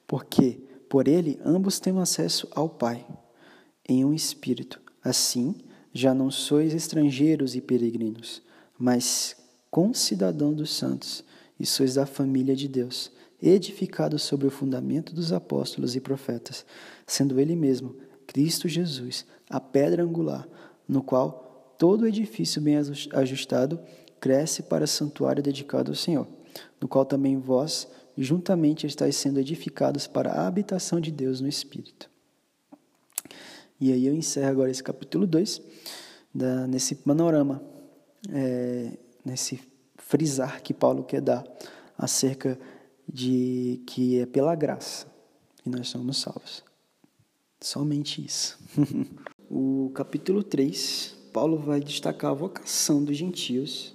Porque 0.06 0.60
por 0.88 1.08
ele 1.08 1.40
ambos 1.44 1.80
temos 1.80 2.02
acesso 2.02 2.48
ao 2.52 2.68
Pai, 2.68 3.06
em 3.88 4.04
um 4.04 4.14
espírito. 4.14 4.80
Assim, 5.02 5.54
já 5.92 6.14
não 6.14 6.30
sois 6.30 6.74
estrangeiros 6.74 7.54
e 7.54 7.60
peregrinos, 7.60 8.42
mas 8.78 9.36
concidadão 9.70 10.52
dos 10.52 10.72
santos 10.74 11.24
e 11.58 11.66
sois 11.66 11.94
da 11.94 12.06
família 12.06 12.56
de 12.56 12.68
Deus, 12.68 13.12
edificados 13.40 14.22
sobre 14.22 14.46
o 14.46 14.50
fundamento 14.50 15.14
dos 15.14 15.32
apóstolos 15.32 15.94
e 15.94 16.00
profetas, 16.00 16.64
sendo 17.06 17.38
Ele 17.38 17.54
mesmo, 17.54 17.96
Cristo 18.26 18.68
Jesus, 18.68 19.26
a 19.48 19.60
pedra 19.60 20.02
angular, 20.02 20.48
no 20.88 21.02
qual 21.02 21.74
todo 21.78 22.06
edifício 22.06 22.60
bem 22.60 22.76
ajustado 23.12 23.80
cresce 24.24 24.62
para 24.62 24.86
santuário 24.86 25.42
dedicado 25.42 25.90
ao 25.90 25.94
Senhor. 25.94 26.26
no 26.80 26.88
qual 26.88 27.04
também 27.04 27.38
vós 27.38 27.86
juntamente 28.16 28.86
estáis 28.86 29.16
sendo 29.16 29.38
edificados 29.38 30.06
para 30.06 30.32
a 30.32 30.46
habitação 30.46 30.98
de 30.98 31.10
Deus 31.10 31.42
no 31.42 31.48
Espírito. 31.48 32.08
E 33.78 33.92
aí 33.92 34.06
eu 34.06 34.14
encerro 34.14 34.48
agora 34.48 34.70
esse 34.70 34.82
capítulo 34.82 35.26
2, 35.26 35.60
da, 36.32 36.66
nesse 36.66 36.94
panorama, 36.94 37.62
é, 38.30 38.96
nesse 39.22 39.60
frisar 39.96 40.62
que 40.62 40.72
Paulo 40.72 41.04
quer 41.04 41.20
dar 41.20 41.44
acerca 41.98 42.58
de 43.06 43.82
que 43.86 44.20
é 44.20 44.26
pela 44.26 44.54
graça 44.54 45.06
que 45.62 45.68
nós 45.68 45.88
somos 45.88 46.18
salvos. 46.18 46.64
Somente 47.60 48.24
isso. 48.24 48.58
o 49.50 49.90
capítulo 49.94 50.42
3, 50.42 51.14
Paulo 51.30 51.58
vai 51.58 51.80
destacar 51.80 52.30
a 52.30 52.34
vocação 52.34 53.04
dos 53.04 53.18
gentios 53.18 53.94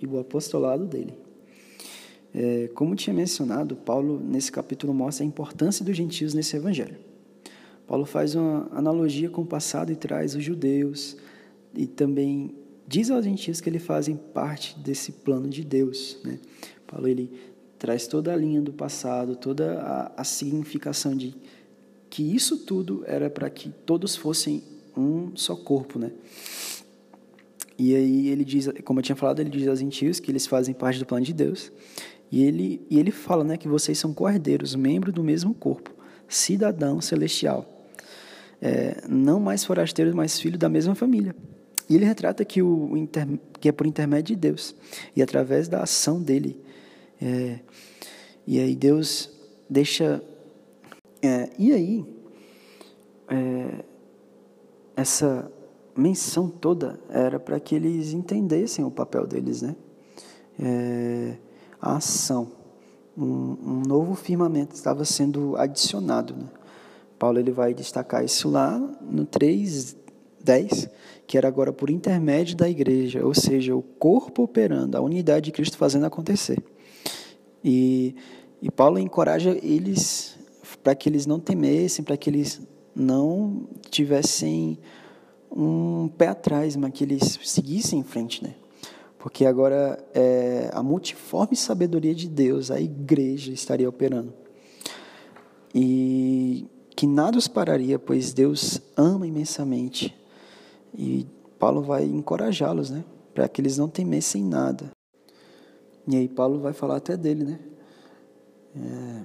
e 0.00 0.06
o 0.06 0.18
apostolado 0.18 0.86
dele. 0.86 1.14
É, 2.34 2.68
como 2.74 2.94
tinha 2.94 3.14
mencionado, 3.14 3.76
Paulo, 3.76 4.20
nesse 4.20 4.52
capítulo, 4.52 4.92
mostra 4.92 5.24
a 5.24 5.26
importância 5.26 5.84
dos 5.84 5.96
gentios 5.96 6.34
nesse 6.34 6.56
evangelho. 6.56 6.96
Paulo 7.86 8.04
faz 8.04 8.34
uma 8.34 8.68
analogia 8.72 9.30
com 9.30 9.42
o 9.42 9.46
passado 9.46 9.92
e 9.92 9.96
traz 9.96 10.34
os 10.34 10.42
judeus 10.42 11.16
e 11.74 11.86
também 11.86 12.54
diz 12.86 13.10
aos 13.10 13.24
gentios 13.24 13.60
que 13.60 13.68
eles 13.68 13.82
fazem 13.82 14.16
parte 14.16 14.78
desse 14.78 15.12
plano 15.12 15.48
de 15.48 15.64
Deus. 15.64 16.18
Né? 16.24 16.38
Paulo 16.86 17.08
ele 17.08 17.30
traz 17.78 18.06
toda 18.06 18.32
a 18.32 18.36
linha 18.36 18.60
do 18.60 18.72
passado, 18.72 19.36
toda 19.36 19.80
a, 19.80 20.20
a 20.20 20.24
significação 20.24 21.16
de 21.16 21.34
que 22.10 22.22
isso 22.34 22.58
tudo 22.58 23.04
era 23.06 23.30
para 23.30 23.48
que 23.48 23.70
todos 23.84 24.16
fossem 24.16 24.62
um 24.96 25.36
só 25.36 25.54
corpo, 25.54 25.98
né? 25.98 26.10
E 27.78 27.94
aí 27.94 28.28
ele 28.28 28.44
diz, 28.44 28.68
como 28.84 29.00
eu 29.00 29.02
tinha 29.02 29.16
falado, 29.16 29.40
ele 29.40 29.50
diz 29.50 29.68
aos 29.68 29.80
gentios 29.80 30.18
que 30.18 30.30
eles 30.30 30.46
fazem 30.46 30.74
parte 30.74 30.98
do 30.98 31.04
plano 31.04 31.24
de 31.24 31.34
Deus 31.34 31.70
e 32.30 32.44
ele, 32.44 32.86
e 32.90 32.98
ele 32.98 33.10
fala 33.10 33.44
né, 33.44 33.56
que 33.56 33.68
vocês 33.68 33.98
são 33.98 34.12
cordeiros, 34.12 34.74
membros 34.74 35.14
do 35.14 35.22
mesmo 35.22 35.54
corpo, 35.54 35.94
cidadão 36.28 37.00
celestial. 37.00 37.72
É, 38.60 39.02
não 39.08 39.38
mais 39.38 39.64
forasteiros, 39.64 40.14
mas 40.14 40.40
filhos 40.40 40.58
da 40.58 40.68
mesma 40.68 40.94
família. 40.94 41.36
E 41.88 41.94
ele 41.94 42.04
retrata 42.04 42.44
que, 42.44 42.62
o, 42.62 42.96
inter, 42.96 43.26
que 43.60 43.68
é 43.68 43.72
por 43.72 43.86
intermédio 43.86 44.34
de 44.34 44.40
Deus 44.40 44.74
e 45.14 45.22
através 45.22 45.68
da 45.68 45.82
ação 45.82 46.20
dele. 46.20 46.60
É, 47.20 47.60
e 48.46 48.58
aí 48.58 48.74
Deus 48.74 49.30
deixa. 49.68 50.22
É, 51.22 51.50
e 51.58 51.72
aí, 51.72 52.04
é, 53.28 53.84
essa 54.96 55.50
menção 55.96 56.48
toda 56.48 57.00
era 57.08 57.40
para 57.40 57.58
que 57.58 57.74
eles 57.74 58.12
entendessem 58.12 58.84
o 58.84 58.90
papel 58.90 59.26
deles, 59.26 59.62
né? 59.62 59.74
É, 60.58 61.36
a 61.80 61.96
ação. 61.96 62.52
Um, 63.16 63.56
um, 63.62 63.82
novo 63.86 64.14
firmamento 64.14 64.74
estava 64.74 65.04
sendo 65.04 65.56
adicionado. 65.56 66.34
Né? 66.34 66.46
Paulo 67.18 67.38
ele 67.38 67.50
vai 67.50 67.72
destacar 67.72 68.24
isso 68.24 68.48
lá 68.48 68.78
no 68.78 69.24
3:10, 69.24 70.90
que 71.26 71.38
era 71.38 71.48
agora 71.48 71.72
por 71.72 71.88
intermédio 71.88 72.56
da 72.56 72.68
igreja, 72.68 73.24
ou 73.24 73.34
seja, 73.34 73.74
o 73.74 73.82
corpo 73.82 74.42
operando, 74.42 74.96
a 74.96 75.00
unidade 75.00 75.46
de 75.46 75.52
Cristo 75.52 75.78
fazendo 75.78 76.04
acontecer. 76.04 76.62
E, 77.64 78.14
e 78.60 78.70
Paulo 78.70 78.98
encoraja 78.98 79.58
eles 79.62 80.36
para 80.82 80.94
que 80.94 81.08
eles 81.08 81.26
não 81.26 81.40
temessem, 81.40 82.04
para 82.04 82.16
que 82.16 82.30
eles 82.30 82.60
não 82.94 83.66
tivessem 83.90 84.78
um 85.50 86.08
pé 86.08 86.28
atrás, 86.28 86.76
mas 86.76 86.92
que 86.92 87.04
eles 87.04 87.38
seguissem 87.42 87.98
em 87.98 88.04
frente, 88.04 88.42
né? 88.42 88.54
porque 89.26 89.44
agora 89.44 89.98
é, 90.14 90.70
a 90.72 90.84
multiforme 90.84 91.56
sabedoria 91.56 92.14
de 92.14 92.28
Deus, 92.28 92.70
a 92.70 92.80
igreja 92.80 93.52
estaria 93.52 93.88
operando. 93.88 94.32
E 95.74 96.64
que 96.94 97.08
nada 97.08 97.36
os 97.36 97.48
pararia, 97.48 97.98
pois 97.98 98.32
Deus 98.32 98.80
ama 98.96 99.26
imensamente. 99.26 100.16
E 100.96 101.26
Paulo 101.58 101.82
vai 101.82 102.04
encorajá-los, 102.04 102.88
né? 102.88 103.04
Para 103.34 103.48
que 103.48 103.60
eles 103.60 103.76
não 103.76 103.88
temessem 103.88 104.44
nada. 104.44 104.92
E 106.06 106.14
aí 106.14 106.28
Paulo 106.28 106.60
vai 106.60 106.72
falar 106.72 106.98
até 106.98 107.16
dele, 107.16 107.42
né? 107.42 107.58
É, 108.76 109.22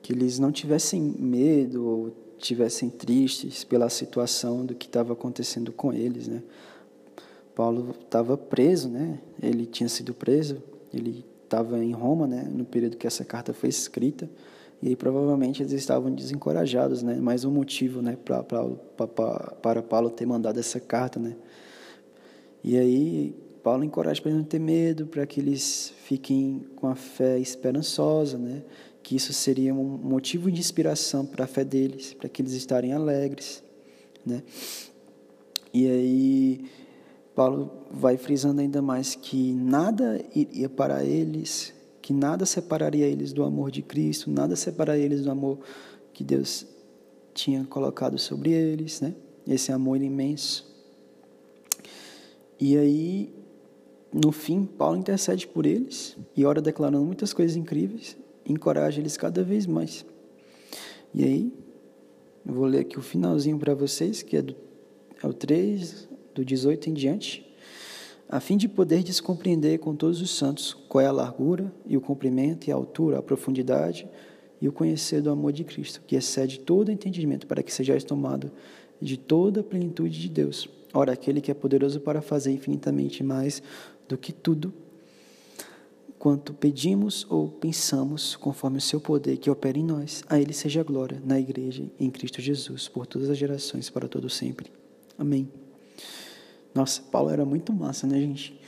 que 0.00 0.14
eles 0.14 0.38
não 0.38 0.50
tivessem 0.50 1.02
medo 1.02 1.86
ou 1.86 2.10
tivessem 2.44 2.90
tristes 2.90 3.64
pela 3.64 3.88
situação 3.88 4.64
do 4.64 4.74
que 4.74 4.86
estava 4.86 5.12
acontecendo 5.12 5.72
com 5.72 5.92
eles, 5.92 6.28
né? 6.28 6.42
Paulo 7.54 7.94
estava 8.00 8.36
preso, 8.36 8.88
né? 8.88 9.18
Ele 9.42 9.64
tinha 9.64 9.88
sido 9.88 10.12
preso, 10.12 10.62
ele 10.92 11.24
estava 11.42 11.82
em 11.82 11.92
Roma, 11.92 12.26
né? 12.26 12.48
No 12.52 12.64
período 12.64 12.96
que 12.96 13.06
essa 13.06 13.24
carta 13.24 13.52
foi 13.52 13.68
escrita, 13.68 14.28
e 14.82 14.88
aí, 14.88 14.96
provavelmente 14.96 15.62
eles 15.62 15.72
estavam 15.72 16.14
desencorajados, 16.14 17.02
né? 17.02 17.14
Mais 17.14 17.44
um 17.44 17.50
motivo, 17.50 18.02
né? 18.02 18.18
Para 18.22 18.42
Paulo 19.82 20.10
ter 20.10 20.26
mandado 20.26 20.60
essa 20.60 20.78
carta, 20.78 21.18
né? 21.18 21.36
E 22.62 22.76
aí 22.76 23.34
Paulo 23.62 23.82
encoraja 23.82 24.20
para 24.20 24.30
eles 24.30 24.42
não 24.42 24.46
ter 24.46 24.58
medo, 24.58 25.06
para 25.06 25.24
que 25.24 25.40
eles 25.40 25.94
fiquem 26.04 26.66
com 26.76 26.86
a 26.86 26.94
fé 26.94 27.38
esperançosa, 27.38 28.36
né? 28.36 28.62
Que 29.04 29.14
isso 29.16 29.34
seria 29.34 29.74
um 29.74 29.84
motivo 29.84 30.50
de 30.50 30.58
inspiração 30.58 31.26
para 31.26 31.44
a 31.44 31.46
fé 31.46 31.62
deles, 31.62 32.14
para 32.14 32.26
que 32.26 32.40
eles 32.40 32.54
estarem 32.54 32.94
alegres, 32.94 33.62
né? 34.24 34.42
E 35.74 35.86
aí 35.86 36.64
Paulo 37.34 37.70
vai 37.90 38.16
frisando 38.16 38.62
ainda 38.62 38.80
mais 38.80 39.14
que 39.14 39.52
nada 39.52 40.24
iria 40.34 40.70
para 40.70 41.04
eles, 41.04 41.74
que 42.00 42.14
nada 42.14 42.46
separaria 42.46 43.06
eles 43.06 43.34
do 43.34 43.44
amor 43.44 43.70
de 43.70 43.82
Cristo, 43.82 44.30
nada 44.30 44.56
separaria 44.56 45.04
eles 45.04 45.22
do 45.22 45.30
amor 45.30 45.58
que 46.14 46.24
Deus 46.24 46.66
tinha 47.34 47.62
colocado 47.64 48.18
sobre 48.18 48.52
eles, 48.52 49.02
né? 49.02 49.14
Esse 49.46 49.70
amor 49.70 50.00
imenso. 50.00 50.66
E 52.58 52.78
aí, 52.78 53.34
no 54.10 54.32
fim, 54.32 54.64
Paulo 54.64 54.96
intercede 54.96 55.46
por 55.46 55.66
eles 55.66 56.16
e 56.34 56.46
ora 56.46 56.62
declarando 56.62 57.04
muitas 57.04 57.34
coisas 57.34 57.54
incríveis, 57.54 58.16
encoraja 58.46 59.00
eles 59.00 59.16
cada 59.16 59.42
vez 59.42 59.66
mais. 59.66 60.04
E 61.12 61.24
aí, 61.24 61.52
eu 62.46 62.52
vou 62.52 62.66
ler 62.66 62.80
aqui 62.80 62.98
o 62.98 63.02
finalzinho 63.02 63.58
para 63.58 63.74
vocês, 63.74 64.22
que 64.22 64.36
é, 64.36 64.42
do, 64.42 64.54
é 65.22 65.26
o 65.26 65.32
3 65.32 66.08
do 66.34 66.44
18 66.44 66.90
em 66.90 66.92
diante, 66.92 67.54
a 68.28 68.40
fim 68.40 68.56
de 68.56 68.68
poder 68.68 69.02
descompreender 69.02 69.78
com 69.78 69.94
todos 69.94 70.20
os 70.20 70.30
santos 70.30 70.74
qual 70.88 71.02
é 71.02 71.06
a 71.06 71.12
largura 71.12 71.72
e 71.86 71.96
o 71.96 72.00
comprimento 72.00 72.68
e 72.68 72.72
a 72.72 72.74
altura, 72.74 73.18
a 73.18 73.22
profundidade 73.22 74.08
e 74.60 74.68
o 74.68 74.72
conhecer 74.72 75.20
do 75.20 75.30
amor 75.30 75.52
de 75.52 75.62
Cristo, 75.62 76.02
que 76.06 76.16
excede 76.16 76.60
todo 76.60 76.90
entendimento, 76.90 77.46
para 77.46 77.62
que 77.62 77.72
sejais 77.72 78.02
tomado 78.02 78.50
de 79.00 79.16
toda 79.16 79.60
a 79.60 79.64
plenitude 79.64 80.20
de 80.20 80.28
Deus. 80.28 80.68
Ora, 80.92 81.12
aquele 81.12 81.40
que 81.40 81.50
é 81.50 81.54
poderoso 81.54 82.00
para 82.00 82.22
fazer 82.22 82.52
infinitamente 82.52 83.22
mais 83.22 83.62
do 84.08 84.16
que 84.16 84.32
tudo 84.32 84.72
quanto 86.24 86.54
pedimos 86.54 87.26
ou 87.28 87.50
pensamos, 87.50 88.34
conforme 88.34 88.78
o 88.78 88.80
seu 88.80 88.98
poder 88.98 89.36
que 89.36 89.50
opera 89.50 89.78
em 89.78 89.84
nós, 89.84 90.24
a 90.26 90.40
ele 90.40 90.54
seja 90.54 90.80
a 90.80 90.82
glória 90.82 91.20
na 91.22 91.38
igreja 91.38 91.92
em 92.00 92.10
Cristo 92.10 92.40
Jesus, 92.40 92.88
por 92.88 93.06
todas 93.06 93.28
as 93.28 93.36
gerações, 93.36 93.90
para 93.90 94.08
todo 94.08 94.30
sempre. 94.30 94.72
Amém. 95.18 95.52
Nossa, 96.74 97.02
Paulo 97.02 97.28
era 97.28 97.44
muito 97.44 97.74
massa, 97.74 98.06
né, 98.06 98.18
gente? 98.18 98.58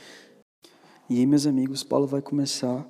E 1.09 1.17
aí, 1.17 1.25
meus 1.25 1.47
amigos, 1.47 1.83
Paulo 1.83 2.05
vai 2.05 2.21
começar 2.21 2.87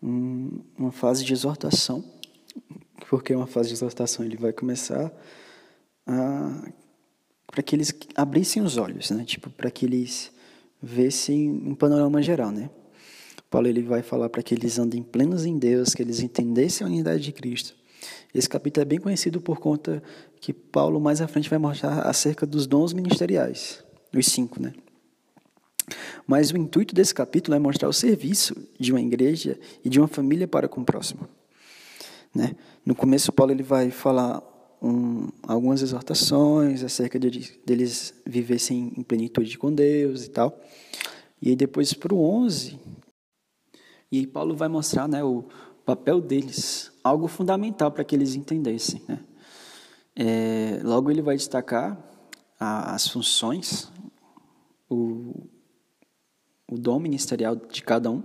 um, 0.00 0.60
uma 0.78 0.92
fase 0.92 1.24
de 1.24 1.32
exortação. 1.32 2.04
Porque 3.08 3.32
é 3.32 3.36
uma 3.36 3.48
fase 3.48 3.70
de 3.70 3.74
exortação, 3.74 4.24
ele 4.24 4.36
vai 4.36 4.52
começar 4.52 5.12
para 7.44 7.60
que 7.60 7.74
eles 7.74 7.92
abrissem 8.14 8.62
os 8.62 8.76
olhos, 8.76 9.10
né? 9.10 9.24
Tipo, 9.24 9.50
para 9.50 9.68
que 9.68 9.84
eles 9.84 10.30
vissem 10.80 11.50
um 11.50 11.74
panorama 11.74 12.22
geral, 12.22 12.52
né? 12.52 12.70
Paulo 13.50 13.66
ele 13.66 13.82
vai 13.82 14.02
falar 14.02 14.28
para 14.28 14.42
que 14.42 14.54
eles 14.54 14.78
andem 14.78 15.02
plenos 15.02 15.44
em 15.44 15.58
Deus, 15.58 15.94
que 15.94 16.02
eles 16.02 16.20
entendessem 16.20 16.86
a 16.86 16.88
unidade 16.88 17.22
de 17.22 17.32
Cristo. 17.32 17.74
Esse 18.34 18.48
capítulo 18.48 18.82
é 18.82 18.84
bem 18.84 19.00
conhecido 19.00 19.40
por 19.40 19.58
conta 19.58 20.02
que 20.40 20.52
Paulo 20.52 21.00
mais 21.00 21.20
à 21.20 21.26
frente 21.26 21.50
vai 21.50 21.58
mostrar 21.58 22.00
acerca 22.02 22.46
dos 22.46 22.66
dons 22.66 22.92
ministeriais 22.92 23.84
os 24.18 24.26
cinco, 24.26 24.60
né? 24.60 24.72
Mas 26.26 26.50
o 26.50 26.56
intuito 26.56 26.94
desse 26.94 27.14
capítulo 27.14 27.56
é 27.56 27.58
mostrar 27.58 27.88
o 27.88 27.92
serviço 27.92 28.54
de 28.78 28.92
uma 28.92 29.00
igreja 29.00 29.58
e 29.84 29.88
de 29.88 29.98
uma 29.98 30.08
família 30.08 30.46
para 30.46 30.68
com 30.68 30.80
o 30.80 30.84
próximo. 30.84 31.28
Né? 32.34 32.54
No 32.86 32.94
começo, 32.94 33.32
Paulo 33.32 33.52
ele 33.52 33.62
vai 33.62 33.90
falar 33.90 34.40
um, 34.80 35.28
algumas 35.42 35.82
exortações 35.82 36.84
acerca 36.84 37.18
de, 37.18 37.58
deles 37.66 38.14
vivessem 38.24 38.92
em 38.96 39.02
plenitude 39.02 39.58
com 39.58 39.72
Deus 39.72 40.24
e 40.24 40.30
tal. 40.30 40.60
E 41.42 41.48
aí 41.48 41.56
depois 41.56 41.92
para 41.92 42.14
o 42.14 42.22
11, 42.22 42.78
e 44.10 44.18
aí 44.18 44.26
Paulo 44.26 44.56
vai 44.56 44.68
mostrar 44.68 45.06
né, 45.08 45.22
o 45.22 45.44
papel 45.84 46.20
deles, 46.20 46.92
algo 47.02 47.28
fundamental 47.28 47.90
para 47.90 48.04
que 48.04 48.14
eles 48.14 48.34
entendessem. 48.34 49.02
Né? 49.08 49.20
É, 50.16 50.80
logo 50.82 51.10
ele 51.10 51.22
vai 51.22 51.36
destacar 51.36 51.98
a, 52.58 52.94
as 52.94 53.08
funções 53.08 53.90
o, 54.88 55.46
o 56.68 56.76
dom 56.76 56.98
ministerial 56.98 57.54
de 57.54 57.82
cada 57.82 58.10
um. 58.10 58.22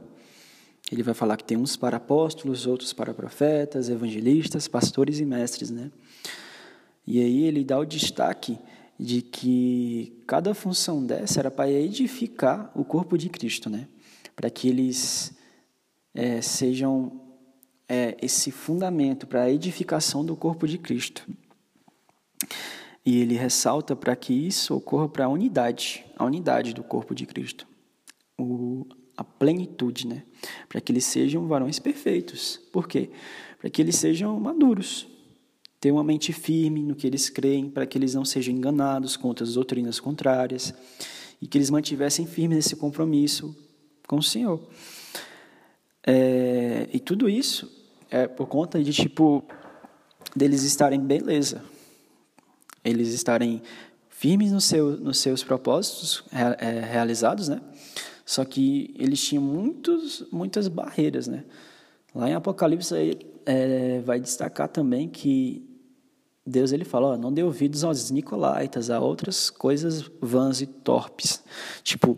Ele 0.91 1.03
vai 1.03 1.13
falar 1.13 1.37
que 1.37 1.43
tem 1.43 1.57
uns 1.57 1.75
para 1.75 1.97
apóstolos, 1.97 2.67
outros 2.67 2.93
para 2.93 3.13
profetas, 3.13 3.89
evangelistas, 3.89 4.67
pastores 4.67 5.19
e 5.19 5.25
mestres, 5.25 5.69
né? 5.69 5.91
E 7.07 7.19
aí 7.19 7.43
ele 7.43 7.63
dá 7.63 7.79
o 7.79 7.85
destaque 7.85 8.57
de 8.99 9.21
que 9.21 10.23
cada 10.25 10.53
função 10.53 11.03
dessa 11.03 11.39
era 11.39 11.51
para 11.51 11.69
edificar 11.71 12.71
o 12.75 12.83
corpo 12.83 13.17
de 13.17 13.29
Cristo, 13.29 13.69
né? 13.69 13.87
Para 14.35 14.49
que 14.49 14.67
eles 14.67 15.33
é, 16.15 16.41
sejam 16.41 17.21
é, 17.87 18.15
esse 18.21 18.49
fundamento 18.49 19.27
para 19.27 19.43
a 19.43 19.51
edificação 19.51 20.25
do 20.25 20.35
corpo 20.35 20.65
de 20.65 20.77
Cristo. 20.77 21.27
E 23.05 23.19
ele 23.19 23.35
ressalta 23.35 23.95
para 23.95 24.15
que 24.15 24.33
isso 24.33 24.75
ocorra 24.75 25.07
para 25.07 25.25
a 25.25 25.29
unidade, 25.29 26.03
a 26.17 26.25
unidade 26.25 26.73
do 26.73 26.83
corpo 26.83 27.13
de 27.13 27.25
Cristo, 27.25 27.67
o, 28.39 28.87
a 29.15 29.23
plenitude, 29.23 30.07
né? 30.07 30.23
Para 30.67 30.81
que 30.81 30.91
eles 30.91 31.05
sejam 31.05 31.47
varões 31.47 31.77
perfeitos. 31.77 32.59
Por 32.71 32.87
quê? 32.87 33.11
Para 33.59 33.69
que 33.69 33.81
eles 33.81 33.95
sejam 33.95 34.39
maduros, 34.39 35.07
ter 35.79 35.91
uma 35.91 36.03
mente 36.03 36.33
firme 36.33 36.81
no 36.81 36.95
que 36.95 37.05
eles 37.05 37.29
creem, 37.29 37.69
para 37.69 37.85
que 37.85 37.95
eles 37.95 38.15
não 38.15 38.25
sejam 38.25 38.55
enganados 38.55 39.15
com 39.15 39.27
outras 39.27 39.53
doutrinas 39.53 39.99
contrárias 39.99 40.73
e 41.39 41.45
que 41.45 41.59
eles 41.59 41.69
mantivessem 41.69 42.25
firme 42.25 42.55
nesse 42.55 42.75
compromisso 42.75 43.55
com 44.07 44.17
o 44.17 44.23
Senhor. 44.23 44.67
É, 46.05 46.87
e 46.93 46.99
tudo 46.99 47.27
isso 47.27 47.71
é 48.11 48.27
por 48.27 48.47
conta 48.47 48.83
de 48.83 48.93
tipo 48.93 49.43
deles 50.35 50.63
estarem 50.63 50.99
beleza, 50.99 51.63
eles 52.83 53.13
estarem 53.13 53.61
firmes 54.09 54.51
no 54.51 54.61
seu, 54.61 54.97
nos 54.97 55.17
seus 55.17 55.43
propósitos 55.43 56.23
é, 56.31 56.79
realizados, 56.81 57.49
né? 57.49 57.61
Só 58.25 58.43
que 58.45 58.93
eles 58.97 59.23
tinham 59.23 59.43
muitos, 59.43 60.25
muitas 60.31 60.67
barreiras, 60.67 61.27
né? 61.27 61.43
Lá 62.13 62.29
em 62.29 62.33
Apocalipse 62.33 62.93
é, 63.45 64.01
vai 64.01 64.19
destacar 64.19 64.67
também 64.67 65.07
que 65.09 65.67
Deus 66.45 66.71
ele 66.71 66.85
fala, 66.85 67.07
ó, 67.07 67.17
não 67.17 67.33
dê 67.33 67.43
ouvidos 67.43 67.83
aos 67.83 68.11
nicolaítas, 68.11 68.89
a 68.89 68.99
outras 68.99 69.49
coisas 69.49 70.09
vãs 70.21 70.61
e 70.61 70.65
torpes. 70.65 71.43
Tipo, 71.83 72.17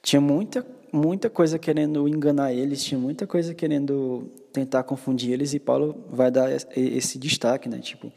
tinha 0.00 0.20
muita 0.20 0.64
muita 0.94 1.28
coisa 1.28 1.58
querendo 1.58 2.06
enganar 2.08 2.52
eles, 2.52 2.84
tinha 2.84 2.98
muita 2.98 3.26
coisa 3.26 3.52
querendo 3.52 4.30
tentar 4.52 4.84
confundir 4.84 5.32
eles 5.32 5.52
e 5.52 5.58
Paulo 5.58 6.04
vai 6.08 6.30
dar 6.30 6.48
esse 6.76 7.18
destaque, 7.18 7.68
né? 7.68 7.80
Tipo, 7.80 8.12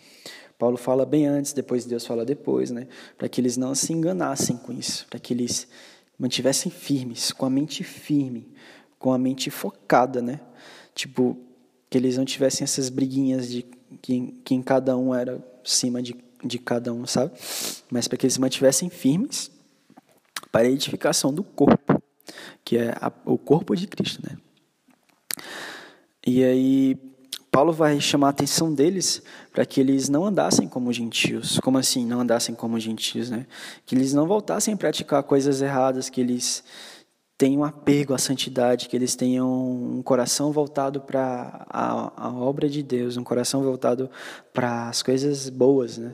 Paulo 0.59 0.77
fala 0.77 1.03
bem 1.03 1.25
antes, 1.25 1.53
depois 1.53 1.85
Deus 1.85 2.05
fala 2.05 2.23
depois, 2.23 2.69
né? 2.69 2.87
Para 3.17 3.27
que 3.27 3.41
eles 3.41 3.57
não 3.57 3.73
se 3.73 3.93
enganassem 3.93 4.57
com 4.57 4.71
isso, 4.71 5.07
para 5.09 5.19
que 5.19 5.33
eles 5.33 5.67
mantivessem 6.19 6.71
firmes, 6.71 7.31
com 7.31 7.47
a 7.47 7.49
mente 7.49 7.83
firme, 7.83 8.47
com 8.99 9.11
a 9.11 9.17
mente 9.17 9.49
focada, 9.49 10.21
né? 10.21 10.39
Tipo, 10.93 11.35
que 11.89 11.97
eles 11.97 12.15
não 12.15 12.25
tivessem 12.25 12.63
essas 12.63 12.89
briguinhas 12.89 13.49
de 13.49 13.65
que, 14.03 14.33
que 14.43 14.53
em 14.53 14.61
cada 14.61 14.95
um 14.95 15.15
era 15.15 15.43
cima 15.63 15.99
de, 15.99 16.15
de 16.43 16.59
cada 16.59 16.93
um, 16.93 17.07
sabe? 17.07 17.31
Mas 17.89 18.07
para 18.07 18.17
que 18.19 18.25
eles 18.27 18.35
se 18.35 18.41
mantivessem 18.41 18.87
firmes 18.87 19.49
para 20.51 20.67
a 20.67 20.71
edificação 20.71 21.33
do 21.33 21.43
corpo, 21.43 21.86
que 22.67 22.77
é 22.77 22.93
a, 22.99 23.09
o 23.23 23.37
corpo 23.37 23.73
de 23.77 23.87
Cristo, 23.87 24.21
né? 24.29 24.37
E 26.25 26.43
aí 26.43 26.97
Paulo 27.49 27.71
vai 27.71 27.97
chamar 28.01 28.27
a 28.27 28.29
atenção 28.31 28.73
deles 28.73 29.23
para 29.53 29.65
que 29.65 29.79
eles 29.79 30.09
não 30.09 30.25
andassem 30.25 30.67
como 30.67 30.91
gentios. 30.91 31.61
Como 31.61 31.77
assim, 31.77 32.05
não 32.05 32.19
andassem 32.19 32.53
como 32.53 32.77
gentios, 32.77 33.29
né? 33.29 33.47
Que 33.85 33.95
eles 33.95 34.13
não 34.13 34.27
voltassem 34.27 34.73
a 34.73 34.77
praticar 34.77 35.23
coisas 35.23 35.61
erradas, 35.61 36.09
que 36.09 36.19
eles 36.19 36.61
tenham 37.37 37.63
apego 37.63 38.13
à 38.13 38.17
santidade, 38.17 38.89
que 38.89 38.97
eles 38.97 39.15
tenham 39.15 39.49
um 39.49 40.03
coração 40.03 40.51
voltado 40.51 40.99
para 40.99 41.65
a, 41.69 42.27
a, 42.27 42.33
obra 42.33 42.67
de 42.67 42.83
Deus, 42.83 43.15
um 43.15 43.23
coração 43.23 43.63
voltado 43.63 44.11
para 44.51 44.89
as 44.89 45.01
coisas 45.01 45.47
boas, 45.47 45.97
né? 45.97 46.13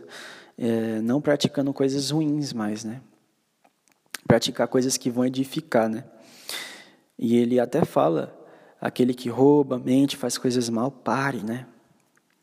É, 0.55 1.01
não 1.01 1.19
praticando 1.19 1.73
coisas 1.73 2.11
ruins 2.11 2.53
mais, 2.53 2.83
né? 2.83 3.01
Praticar 4.27 4.67
coisas 4.67 4.97
que 4.97 5.09
vão 5.09 5.25
edificar, 5.25 5.89
né? 5.89 6.03
E 7.17 7.35
ele 7.37 7.59
até 7.59 7.85
fala, 7.85 8.37
aquele 8.79 9.13
que 9.13 9.29
rouba, 9.29 9.79
mente, 9.79 10.17
faz 10.17 10.37
coisas 10.37 10.69
mal, 10.69 10.91
pare, 10.91 11.43
né? 11.43 11.67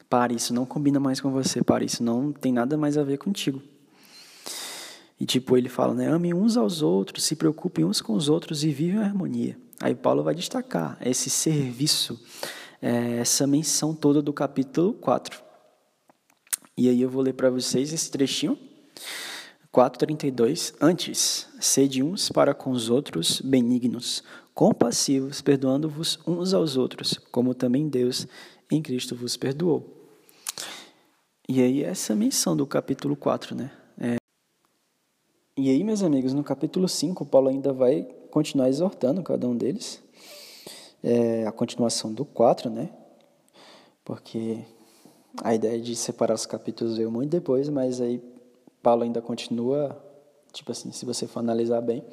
Pare, 0.08 0.34
isso 0.34 0.54
não 0.54 0.66
combina 0.66 0.98
mais 0.98 1.20
com 1.20 1.30
você, 1.30 1.62
pare, 1.62 1.84
isso 1.84 2.02
não 2.02 2.32
tem 2.32 2.52
nada 2.52 2.76
mais 2.76 2.96
a 2.96 3.02
ver 3.02 3.18
contigo. 3.18 3.62
E 5.20 5.26
tipo, 5.26 5.56
ele 5.56 5.68
fala, 5.68 5.92
né? 5.92 6.08
Amem 6.08 6.32
uns 6.32 6.56
aos 6.56 6.80
outros, 6.80 7.24
se 7.24 7.36
preocupem 7.36 7.84
uns 7.84 8.00
com 8.00 8.14
os 8.14 8.28
outros 8.28 8.64
e 8.64 8.70
vivem 8.70 9.00
em 9.00 9.04
harmonia. 9.04 9.56
Aí 9.78 9.94
Paulo 9.94 10.22
vai 10.22 10.34
destacar 10.34 10.96
esse 11.00 11.28
serviço, 11.28 12.18
é, 12.80 13.18
essa 13.18 13.46
menção 13.46 13.94
toda 13.94 14.22
do 14.22 14.32
capítulo 14.32 14.94
4. 14.94 15.42
E 16.76 16.88
aí 16.88 17.02
eu 17.02 17.10
vou 17.10 17.22
ler 17.22 17.34
para 17.34 17.50
vocês 17.50 17.92
esse 17.92 18.10
trechinho. 18.10 18.58
4:32 19.72 20.74
Antes, 20.80 21.48
sede 21.60 22.02
uns 22.02 22.30
para 22.30 22.54
com 22.54 22.70
os 22.70 22.90
outros 22.90 23.40
benignos, 23.40 24.24
compassivos, 24.60 25.40
perdoando-vos 25.40 26.18
uns 26.26 26.52
aos 26.52 26.76
outros, 26.76 27.16
como 27.32 27.54
também 27.54 27.88
Deus 27.88 28.26
em 28.70 28.82
Cristo 28.82 29.16
vos 29.16 29.34
perdoou. 29.34 30.06
E 31.48 31.62
aí 31.62 31.82
essa 31.82 32.14
menção 32.14 32.54
do 32.54 32.66
capítulo 32.66 33.16
4, 33.16 33.54
né? 33.54 33.70
E 35.56 35.70
aí, 35.70 35.82
meus 35.82 36.02
amigos, 36.02 36.34
no 36.34 36.44
capítulo 36.44 36.86
5, 36.86 37.24
Paulo 37.24 37.48
ainda 37.48 37.72
vai 37.72 38.02
continuar 38.30 38.68
exortando 38.68 39.22
cada 39.22 39.48
um 39.48 39.56
deles. 39.56 40.02
É 41.02 41.46
a 41.46 41.52
continuação 41.52 42.12
do 42.12 42.26
4, 42.26 42.68
né? 42.68 42.90
Porque 44.04 44.58
a 45.42 45.54
ideia 45.54 45.80
de 45.80 45.96
separar 45.96 46.34
os 46.34 46.44
capítulos 46.44 46.98
veio 46.98 47.10
muito 47.10 47.30
depois, 47.30 47.70
mas 47.70 47.98
aí 47.98 48.22
Paulo 48.82 49.04
ainda 49.04 49.22
continua, 49.22 49.98
tipo 50.52 50.70
assim, 50.70 50.92
se 50.92 51.06
você 51.06 51.26
for 51.26 51.40
analisar 51.40 51.80
bem, 51.80 52.04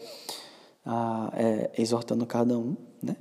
a, 0.89 1.29
é, 1.33 1.69
exortando 1.77 2.25
cada 2.25 2.57
um, 2.57 2.77
né? 3.03 3.17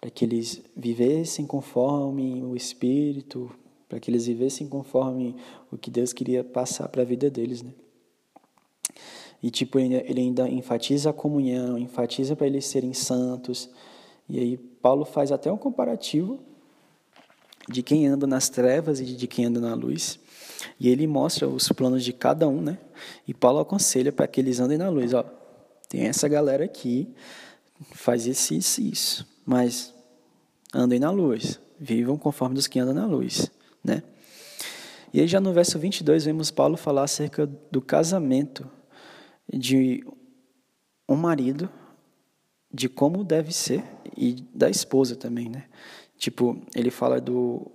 Para 0.00 0.08
que 0.10 0.24
eles 0.24 0.62
vivessem 0.76 1.44
conforme 1.44 2.40
o 2.42 2.54
Espírito, 2.54 3.50
para 3.88 3.98
que 3.98 4.08
eles 4.08 4.26
vivessem 4.26 4.68
conforme 4.68 5.34
o 5.72 5.76
que 5.76 5.90
Deus 5.90 6.12
queria 6.12 6.44
passar 6.44 6.88
para 6.88 7.02
a 7.02 7.04
vida 7.04 7.28
deles, 7.28 7.62
né? 7.62 7.72
E 9.42 9.50
tipo, 9.50 9.78
ele 9.78 10.20
ainda 10.20 10.48
enfatiza 10.48 11.10
a 11.10 11.12
comunhão, 11.12 11.76
enfatiza 11.76 12.36
para 12.36 12.46
eles 12.46 12.66
serem 12.66 12.92
santos. 12.92 13.68
E 14.28 14.38
aí 14.38 14.56
Paulo 14.56 15.04
faz 15.04 15.32
até 15.32 15.50
um 15.50 15.56
comparativo 15.56 16.38
de 17.68 17.82
quem 17.82 18.06
anda 18.06 18.26
nas 18.26 18.48
trevas 18.48 19.00
e 19.00 19.04
de 19.04 19.26
quem 19.26 19.46
anda 19.46 19.58
na 19.58 19.74
luz. 19.74 20.20
E 20.78 20.88
ele 20.88 21.06
mostra 21.06 21.48
os 21.48 21.68
planos 21.72 22.04
de 22.04 22.12
cada 22.12 22.46
um, 22.46 22.60
né? 22.60 22.78
E 23.26 23.32
Paulo 23.32 23.58
aconselha 23.58 24.12
para 24.12 24.28
que 24.28 24.40
eles 24.40 24.60
andem 24.60 24.78
na 24.78 24.90
luz, 24.90 25.14
ó. 25.14 25.39
Tem 25.90 26.02
essa 26.02 26.28
galera 26.28 26.64
aqui, 26.64 27.12
faz 27.94 28.24
isso, 28.24 28.54
isso, 28.54 28.80
isso. 28.80 29.28
Mas 29.44 29.92
andem 30.72 31.00
na 31.00 31.10
luz, 31.10 31.60
vivam 31.80 32.16
conforme 32.16 32.54
dos 32.54 32.68
que 32.68 32.78
andam 32.78 32.94
na 32.94 33.06
luz, 33.06 33.50
né? 33.82 34.00
E 35.12 35.20
aí 35.20 35.26
já 35.26 35.40
no 35.40 35.52
verso 35.52 35.80
22 35.80 36.24
vemos 36.24 36.52
Paulo 36.52 36.76
falar 36.76 37.02
acerca 37.02 37.44
do 37.44 37.82
casamento 37.82 38.70
de 39.52 40.06
um 41.08 41.16
marido, 41.16 41.68
de 42.72 42.88
como 42.88 43.24
deve 43.24 43.52
ser 43.52 43.82
e 44.16 44.34
da 44.54 44.70
esposa 44.70 45.16
também, 45.16 45.48
né? 45.48 45.64
Tipo, 46.16 46.56
ele 46.72 46.92
fala 46.92 47.20
do 47.20 47.68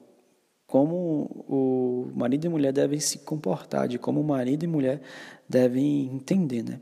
como 0.66 1.46
o 1.50 2.12
marido 2.16 2.46
e 2.46 2.50
mulher 2.50 2.72
devem 2.72 3.02
se 3.02 3.20
comportar, 3.20 3.90
de 3.90 4.00
como 4.00 4.22
o 4.22 4.24
marido 4.24 4.64
e 4.64 4.68
mulher 4.68 5.02
devem 5.50 6.06
entender, 6.06 6.64
né? 6.64 6.80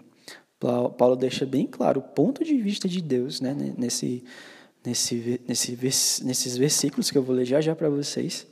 Paulo 0.91 1.15
deixa 1.15 1.45
bem 1.45 1.67
claro 1.67 1.99
o 1.99 2.03
ponto 2.03 2.43
de 2.43 2.55
vista 2.57 2.87
de 2.87 3.01
Deus, 3.01 3.41
né? 3.41 3.53
Nesse, 3.77 4.23
nesse, 4.85 5.41
nesse, 5.47 6.23
nesses 6.23 6.57
versículos 6.57 7.11
que 7.11 7.17
eu 7.17 7.23
vou 7.23 7.35
ler 7.35 7.45
já 7.45 7.61
já 7.61 7.75
para 7.75 7.89
vocês, 7.89 8.47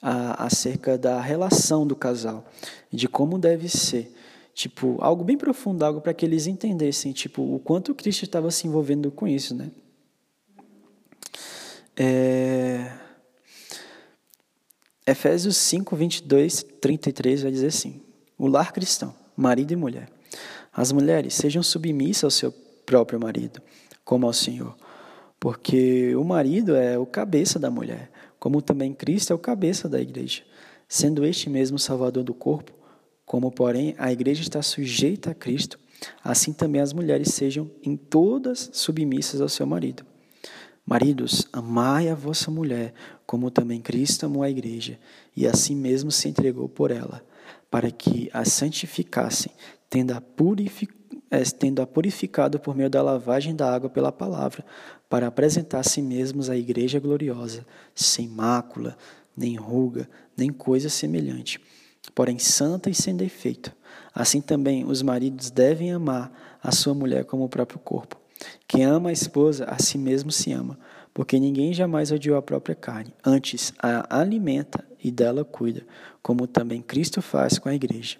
a, 0.00 0.44
acerca 0.44 0.96
da 0.96 1.20
relação 1.20 1.86
do 1.86 1.94
casal, 1.94 2.46
de 2.92 3.08
como 3.08 3.38
deve 3.38 3.68
ser. 3.68 4.14
Tipo, 4.54 4.98
algo 5.00 5.24
bem 5.24 5.38
profundo, 5.38 5.84
algo 5.84 6.00
para 6.00 6.12
que 6.12 6.24
eles 6.24 6.46
entendessem, 6.46 7.12
tipo, 7.12 7.42
o 7.42 7.58
quanto 7.58 7.94
Cristo 7.94 8.24
estava 8.24 8.50
se 8.50 8.66
envolvendo 8.66 9.10
com 9.10 9.26
isso, 9.26 9.54
né? 9.54 9.70
É... 11.96 12.92
Efésios 15.06 15.56
5, 15.56 15.96
22, 15.96 16.64
33 16.80 17.42
vai 17.42 17.50
dizer 17.50 17.66
assim: 17.66 18.00
O 18.38 18.46
lar 18.46 18.72
cristão, 18.72 19.14
marido 19.36 19.72
e 19.72 19.76
mulher. 19.76 20.08
As 20.72 20.92
mulheres 20.92 21.34
sejam 21.34 21.62
submissas 21.62 22.24
ao 22.24 22.30
seu 22.30 22.52
próprio 22.84 23.20
marido, 23.20 23.60
como 24.04 24.26
ao 24.26 24.32
Senhor. 24.32 24.76
Porque 25.38 26.14
o 26.14 26.24
marido 26.24 26.74
é 26.76 26.98
o 26.98 27.06
cabeça 27.06 27.58
da 27.58 27.70
mulher, 27.70 28.10
como 28.38 28.60
também 28.62 28.92
Cristo 28.92 29.32
é 29.32 29.36
o 29.36 29.38
cabeça 29.38 29.88
da 29.88 30.00
igreja, 30.00 30.42
sendo 30.88 31.24
este 31.24 31.48
mesmo 31.48 31.78
salvador 31.78 32.22
do 32.22 32.34
corpo 32.34 32.80
como, 33.30 33.48
porém, 33.52 33.94
a 33.96 34.10
igreja 34.10 34.42
está 34.42 34.60
sujeita 34.60 35.30
a 35.30 35.34
Cristo, 35.34 35.78
assim 36.20 36.52
também 36.52 36.80
as 36.80 36.92
mulheres 36.92 37.28
sejam 37.28 37.70
em 37.80 37.96
todas 37.96 38.70
submissas 38.72 39.40
ao 39.40 39.48
seu 39.48 39.64
marido. 39.64 40.04
Maridos, 40.84 41.46
amai 41.52 42.08
a 42.08 42.14
vossa 42.16 42.50
mulher, 42.50 42.92
como 43.24 43.48
também 43.48 43.80
Cristo 43.80 44.26
amou 44.26 44.42
a 44.42 44.50
igreja, 44.50 44.98
e 45.36 45.46
a 45.46 45.54
si 45.54 45.76
mesmo 45.76 46.10
se 46.10 46.28
entregou 46.28 46.68
por 46.68 46.90
ela, 46.90 47.24
para 47.70 47.88
que 47.92 48.28
a 48.32 48.44
santificassem, 48.44 49.52
tendo-a 49.90 50.22
eh, 51.30 51.42
tendo 51.58 51.86
purificado 51.86 52.60
por 52.60 52.76
meio 52.76 52.88
da 52.88 53.02
lavagem 53.02 53.54
da 53.54 53.70
água 53.74 53.90
pela 53.90 54.12
palavra, 54.12 54.64
para 55.08 55.26
apresentar 55.26 55.80
a 55.80 55.82
si 55.82 56.00
mesmos 56.00 56.48
a 56.48 56.56
igreja 56.56 57.00
gloriosa, 57.00 57.66
sem 57.94 58.28
mácula, 58.28 58.96
nem 59.36 59.56
ruga, 59.56 60.08
nem 60.36 60.50
coisa 60.50 60.88
semelhante, 60.88 61.60
porém 62.14 62.38
santa 62.38 62.88
e 62.88 62.94
sem 62.94 63.16
defeito. 63.16 63.74
Assim 64.14 64.40
também 64.40 64.84
os 64.84 65.02
maridos 65.02 65.50
devem 65.50 65.92
amar 65.92 66.32
a 66.62 66.70
sua 66.70 66.94
mulher 66.94 67.24
como 67.24 67.44
o 67.44 67.48
próprio 67.48 67.80
corpo. 67.80 68.20
Quem 68.66 68.84
ama 68.84 69.10
a 69.10 69.12
esposa, 69.12 69.64
a 69.64 69.78
si 69.78 69.98
mesmo 69.98 70.30
se 70.30 70.52
ama, 70.52 70.78
porque 71.12 71.38
ninguém 71.38 71.74
jamais 71.74 72.10
odiou 72.10 72.36
a 72.36 72.42
própria 72.42 72.74
carne, 72.74 73.12
antes 73.24 73.72
a 73.78 74.18
alimenta 74.20 74.84
e 75.02 75.10
dela 75.10 75.44
cuida, 75.44 75.82
como 76.22 76.46
também 76.46 76.80
Cristo 76.80 77.20
faz 77.20 77.58
com 77.58 77.68
a 77.68 77.74
igreja, 77.74 78.18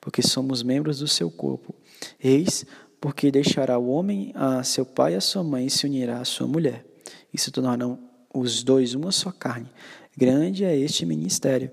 porque 0.00 0.22
somos 0.22 0.62
membros 0.62 0.98
do 0.98 1.08
seu 1.08 1.30
corpo. 1.30 1.74
Eis 2.22 2.64
porque 3.00 3.30
deixará 3.30 3.78
o 3.78 3.88
homem 3.88 4.30
a 4.34 4.62
seu 4.62 4.84
pai 4.84 5.14
e 5.14 5.16
a 5.16 5.20
sua 5.20 5.42
mãe 5.42 5.66
e 5.66 5.70
se 5.70 5.86
unirá 5.86 6.20
à 6.20 6.24
sua 6.24 6.46
mulher, 6.46 6.84
e 7.32 7.38
se 7.38 7.50
tornarão 7.50 7.98
os 8.32 8.62
dois 8.62 8.94
uma 8.94 9.10
só 9.10 9.32
carne. 9.32 9.70
Grande 10.16 10.64
é 10.64 10.76
este 10.76 11.06
ministério, 11.06 11.70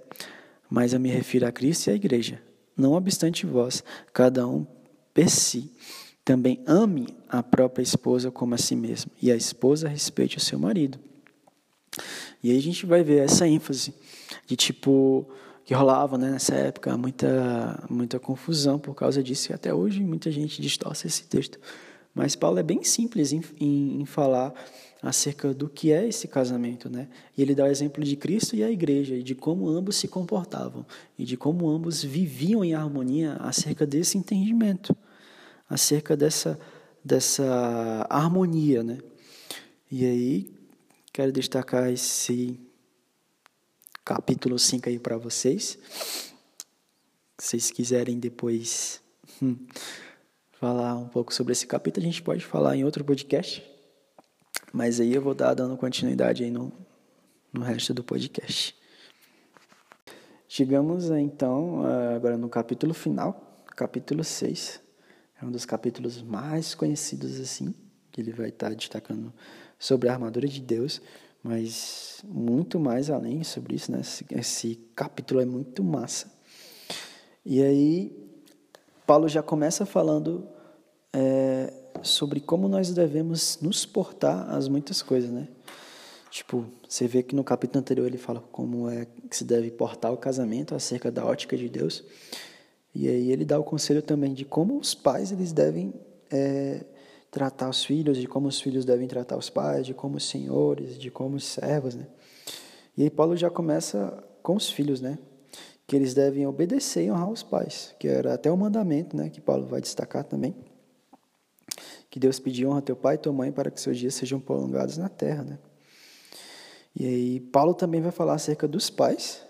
mas 0.70 0.94
eu 0.94 1.00
me 1.00 1.10
refiro 1.10 1.46
a 1.46 1.52
Cristo 1.52 1.88
e 1.88 1.92
à 1.92 1.96
igreja. 1.96 2.42
Não 2.76 2.94
obstante 2.94 3.46
vós, 3.46 3.84
cada 4.14 4.48
um 4.48 4.66
per 5.14 5.30
si, 5.30 5.72
também 6.24 6.62
ame 6.66 7.08
a 7.28 7.42
própria 7.42 7.84
esposa 7.84 8.32
como 8.32 8.54
a 8.54 8.58
si 8.58 8.76
mesmo, 8.76 9.12
e 9.22 9.32
a 9.32 9.36
esposa 9.36 9.88
respeite 9.88 10.38
o 10.38 10.42
seu 10.42 10.60
marido. 10.60 11.00
E 12.44 12.52
aí 12.52 12.58
a 12.58 12.62
gente 12.62 12.86
vai 12.86 13.04
ver 13.04 13.18
essa 13.18 13.48
ênfase 13.48 13.94
de 14.46 14.56
tipo 14.56 15.28
que 15.68 15.74
rolava 15.74 16.18
né, 16.18 16.32
nessa 16.32 16.56
época, 16.56 16.98
muita, 16.98 17.84
muita 17.90 18.18
confusão 18.22 18.80
por 18.80 18.96
causa 18.96 19.22
disso, 19.22 19.52
e 19.52 19.54
até 19.54 19.74
hoje 19.74 20.00
muita 20.00 20.32
gente 20.32 20.62
distorce 20.62 21.08
esse 21.08 21.26
texto. 21.26 21.60
Mas 22.16 22.38
Paulo 22.38 22.58
é 22.58 22.64
bem 22.64 22.86
simples 22.86 23.34
em, 23.34 23.42
em, 23.60 24.02
em 24.02 24.06
falar 24.06 24.54
acerca 25.02 25.54
do 25.54 25.68
que 25.68 25.92
é 25.92 26.08
esse 26.08 26.26
casamento, 26.26 26.90
né? 26.90 27.10
E 27.38 27.42
ele 27.42 27.54
dá 27.54 27.66
o 27.66 27.68
exemplo 27.68 28.02
de 28.02 28.16
Cristo 28.16 28.56
e 28.56 28.64
a 28.64 28.72
igreja, 28.72 29.14
e 29.14 29.22
de 29.22 29.36
como 29.36 29.68
ambos 29.68 29.98
se 29.98 30.08
comportavam, 30.08 30.86
e 31.20 31.26
de 31.26 31.36
como 31.36 31.70
ambos 31.70 32.02
viviam 32.02 32.64
em 32.64 32.74
harmonia 32.74 33.34
acerca 33.34 33.86
desse 33.86 34.18
entendimento, 34.18 34.96
acerca 35.70 36.16
dessa, 36.16 36.58
dessa 37.04 38.08
harmonia, 38.10 38.84
né? 38.84 39.00
E 39.92 40.06
aí, 40.06 40.50
quero 41.12 41.34
destacar 41.34 41.92
esse 41.92 42.58
capítulo 44.08 44.58
5 44.58 44.88
aí 44.88 44.98
para 44.98 45.17
vocês. 45.17 45.78
Se 47.38 47.50
vocês 47.50 47.70
quiserem 47.70 48.17
depois 48.17 49.02
hum, 49.43 49.58
falar 50.54 50.96
um 50.96 51.10
pouco 51.10 51.34
sobre 51.34 51.52
esse 51.52 51.67
capítulo, 51.67 52.06
a 52.06 52.10
gente 52.10 52.22
pode 52.22 52.46
falar 52.46 52.78
em 52.78 52.86
outro 52.86 53.04
podcast. 53.04 53.62
Mas 54.72 55.02
aí 55.02 55.13
eu 55.13 55.22
vou 55.22 55.36
dar 55.36 55.54
dando 55.54 55.76
continuidade 55.76 56.41
aí 56.46 56.50
no, 56.50 56.72
no 57.52 57.60
resto 57.60 57.93
do 57.93 58.02
podcast. 58.02 58.74
Chegamos 60.48 61.10
então 61.10 61.84
agora 62.15 62.38
no 62.38 62.48
capítulo 62.48 62.93
final, 62.93 63.65
capítulo 63.76 64.24
6. 64.24 64.80
É 65.41 65.46
um 65.46 65.52
dos 65.52 65.65
capítulos 65.65 66.22
mais 66.22 66.74
conhecidos 66.74 67.41
assim, 67.41 67.76
que 68.10 68.22
ele 68.22 68.32
vai 68.32 68.48
estar 68.48 68.74
destacando 68.74 69.34
sobre 69.78 70.08
a 70.08 70.13
armadura 70.13 70.48
de 70.48 70.62
Deus, 70.62 71.02
mas 71.43 72.21
muito 72.23 72.80
mais 72.80 73.10
além 73.10 73.43
sobre 73.43 73.76
isso, 73.76 73.91
né? 73.91 74.02
Esse, 74.02 74.26
esse 74.32 74.76
capítulo 74.95 75.39
é 75.39 75.45
muito 75.45 75.84
massa. 75.84 76.32
E 77.45 77.62
aí, 77.62 78.12
Paulo 79.06 79.28
já 79.28 79.41
começa 79.41 79.86
falando 79.86 80.47
é, 81.13 81.71
sobre 82.04 82.39
como 82.39 82.67
nós 82.67 82.93
devemos 82.93 83.60
nos 83.62 83.86
portar 83.86 84.50
às 84.50 84.67
muitas 84.67 85.02
coisas, 85.02 85.32
né? 85.32 85.47
Tipo, 86.30 86.65
você 86.88 87.08
vê 87.08 87.23
que 87.23 87.36
no 87.36 87.43
capítulo 87.43 87.80
anterior 87.80 88.06
ele 88.06 88.17
fala 88.17 88.41
como 88.52 88.89
é 88.89 89.08
que 89.30 89.36
se 89.36 89.43
deve 89.43 89.71
portar 89.71 90.12
o 90.12 90.17
casamento 90.17 90.76
acerca 90.76 91.10
da 91.10 91.26
ótica 91.26 91.56
de 91.56 91.69
Deus. 91.69 92.04
E 92.93 93.08
aí 93.08 93.32
ele 93.32 93.45
dá 93.45 93.58
o 93.58 93.63
conselho 93.63 94.02
também 94.02 94.34
de 94.34 94.43
como 94.43 94.78
os 94.78 94.93
pais 94.93 95.32
eles 95.32 95.52
devem 95.52 95.93
é, 96.30 96.84
tratar 97.32 97.70
os 97.70 97.84
filhos, 97.84 98.18
de 98.18 98.28
como 98.28 98.48
os 98.48 98.60
filhos 98.60 98.86
devem 98.86 99.08
tratar 99.08 99.38
os 99.38 99.50
pais, 99.50 99.86
de 99.86 99.94
como 99.94 100.18
os 100.18 100.28
senhores, 100.28 100.98
de 100.98 101.12
como 101.12 101.36
os 101.36 101.46
servos, 101.46 101.96
né? 101.96 102.08
E 102.96 103.04
aí 103.04 103.10
Paulo 103.10 103.36
já 103.36 103.50
começa 103.50 104.24
com 104.42 104.56
os 104.56 104.70
filhos, 104.70 105.02
né? 105.02 105.20
Que 105.86 105.96
eles 105.96 106.13
devem 106.13 106.48
obedecer 106.48 107.06
e 107.06 107.12
honrar 107.12 107.30
os 107.30 107.44
pais, 107.44 107.94
que 108.00 108.08
era 108.08 108.34
até 108.34 108.52
o 108.52 108.58
mandamento, 108.58 109.16
né? 109.16 109.30
Que 109.30 109.40
Paulo 109.40 109.66
vai 109.66 109.82
destacar 109.82 110.24
também 110.24 110.56
que 112.10 112.20
Deus 112.20 112.40
pediu 112.40 112.70
honra 112.70 112.82
teu 112.82 112.96
pai 112.96 113.16
e 113.16 113.18
tua 113.18 113.34
mãe 113.34 113.52
para 113.52 113.70
que 113.70 113.80
seus 113.80 113.98
dias 113.98 114.16
sejam 114.16 114.40
prolongados 114.40 114.98
na 114.98 115.10
terra, 115.10 115.44
né? 115.44 115.60
E 116.96 117.06
aí 117.06 117.40
Paulo 117.40 117.74
também 117.74 118.02
vai 118.02 118.12
falar 118.12 118.34
acerca 118.34 118.68
dos 118.68 118.90
pais, 118.90 119.44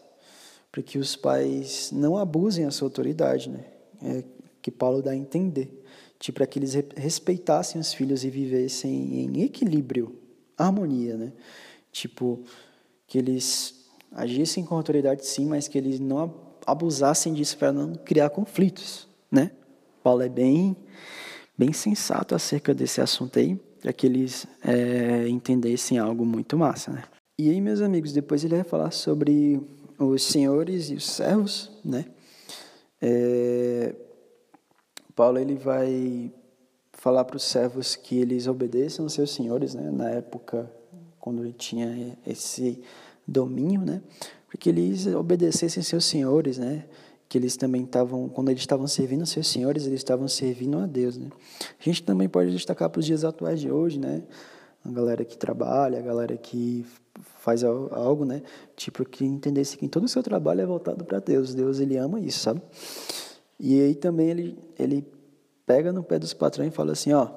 para 0.71 0.83
que 0.83 0.97
os 0.97 1.15
pais 1.15 1.91
não 1.93 2.17
abusem 2.17 2.65
a 2.65 2.71
sua 2.71 2.87
autoridade, 2.87 3.49
né? 3.49 3.63
É 4.01 4.23
que 4.61 4.69
Paulo 4.69 5.01
dá 5.01 5.11
a 5.11 5.15
entender, 5.15 5.81
tipo 6.19 6.37
para 6.37 6.47
que 6.47 6.59
eles 6.59 6.73
respeitassem 6.95 7.79
os 7.79 7.93
filhos 7.93 8.23
e 8.23 8.29
vivessem 8.29 9.25
em 9.25 9.43
equilíbrio, 9.43 10.15
harmonia, 10.57 11.15
né? 11.17 11.33
Tipo 11.91 12.43
que 13.05 13.17
eles 13.17 13.85
agissem 14.11 14.65
com 14.65 14.75
autoridade 14.75 15.25
sim, 15.25 15.45
mas 15.45 15.67
que 15.67 15.77
eles 15.77 15.99
não 15.99 16.33
abusassem 16.65 17.33
disso 17.33 17.57
para 17.57 17.71
não 17.71 17.93
criar 17.93 18.29
conflitos, 18.29 19.07
né? 19.31 19.51
Paulo 20.03 20.21
é 20.21 20.29
bem 20.29 20.75
bem 21.57 21.73
sensato 21.73 22.35
acerca 22.35 22.73
desse 22.73 23.01
assunto 23.01 23.39
aí, 23.39 23.55
para 23.81 23.91
que 23.91 24.05
eles 24.05 24.45
é, 24.63 25.27
entendessem 25.27 25.97
algo 25.97 26.23
muito 26.23 26.55
massa, 26.57 26.91
né? 26.91 27.03
E 27.39 27.49
aí, 27.49 27.59
meus 27.59 27.81
amigos, 27.81 28.13
depois 28.13 28.43
ele 28.43 28.55
vai 28.55 28.63
falar 28.63 28.91
sobre 28.91 29.59
os 29.97 30.23
senhores 30.23 30.89
e 30.89 30.95
os 30.95 31.05
servos, 31.05 31.71
né? 31.83 32.05
É, 33.01 33.95
Paulo 35.17 35.39
ele 35.39 35.55
vai 35.55 36.31
falar 36.93 37.25
para 37.25 37.37
os 37.37 37.43
servos 37.43 37.95
que 37.95 38.19
eles 38.19 38.45
obedeçam 38.45 39.03
aos 39.05 39.13
seus 39.13 39.31
senhores, 39.31 39.73
né? 39.73 39.89
Na 39.89 40.11
época 40.11 40.71
quando 41.19 41.43
ele 41.43 41.53
tinha 41.53 42.15
esse 42.25 42.79
domínio, 43.27 43.81
né? 43.81 44.03
Porque 44.47 44.69
eles 44.69 45.07
obedecessem 45.07 45.81
seus 45.81 46.05
senhores, 46.05 46.59
né? 46.59 46.85
que 47.27 47.37
eles 47.37 47.57
também 47.57 47.83
estavam, 47.83 48.29
quando 48.29 48.49
eles 48.49 48.61
estavam 48.61 48.87
servindo 48.87 49.25
seus 49.25 49.47
senhores, 49.47 49.85
eles 49.85 49.99
estavam 49.99 50.29
servindo 50.29 50.77
a 50.77 50.85
Deus, 50.85 51.17
né? 51.17 51.27
A 51.77 51.83
gente 51.83 52.01
também 52.03 52.29
pode 52.29 52.51
destacar 52.51 52.89
para 52.89 52.99
os 52.99 53.05
dias 53.05 53.25
atuais 53.25 53.59
de 53.59 53.69
hoje, 53.69 53.99
né? 53.99 54.23
A 54.85 54.89
galera 54.89 55.25
que 55.25 55.37
trabalha, 55.37 55.99
a 55.99 56.01
galera 56.01 56.37
que 56.37 56.85
faz 57.41 57.65
algo, 57.65 58.23
né? 58.23 58.41
Tipo, 58.77 59.03
que 59.03 59.25
entendesse 59.25 59.77
que 59.77 59.89
todo 59.89 60.05
o 60.05 60.07
seu 60.07 60.23
trabalho 60.23 60.61
é 60.61 60.65
voltado 60.65 61.03
para 61.03 61.19
Deus. 61.19 61.53
Deus, 61.53 61.81
ele 61.81 61.97
ama 61.97 62.17
isso, 62.21 62.39
sabe? 62.39 62.61
E 63.59 63.81
aí 63.81 63.95
também 63.95 64.29
ele, 64.29 64.59
ele 64.77 65.05
pega 65.65 65.91
no 65.91 66.03
pé 66.03 66.19
dos 66.19 66.33
patrões 66.33 66.71
e 66.71 66.75
fala 66.75 66.91
assim, 66.91 67.13
ó, 67.13 67.29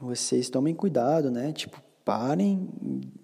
vocês 0.00 0.48
tomem 0.50 0.74
cuidado, 0.74 1.30
né? 1.30 1.52
Tipo, 1.52 1.80
parem 2.04 2.68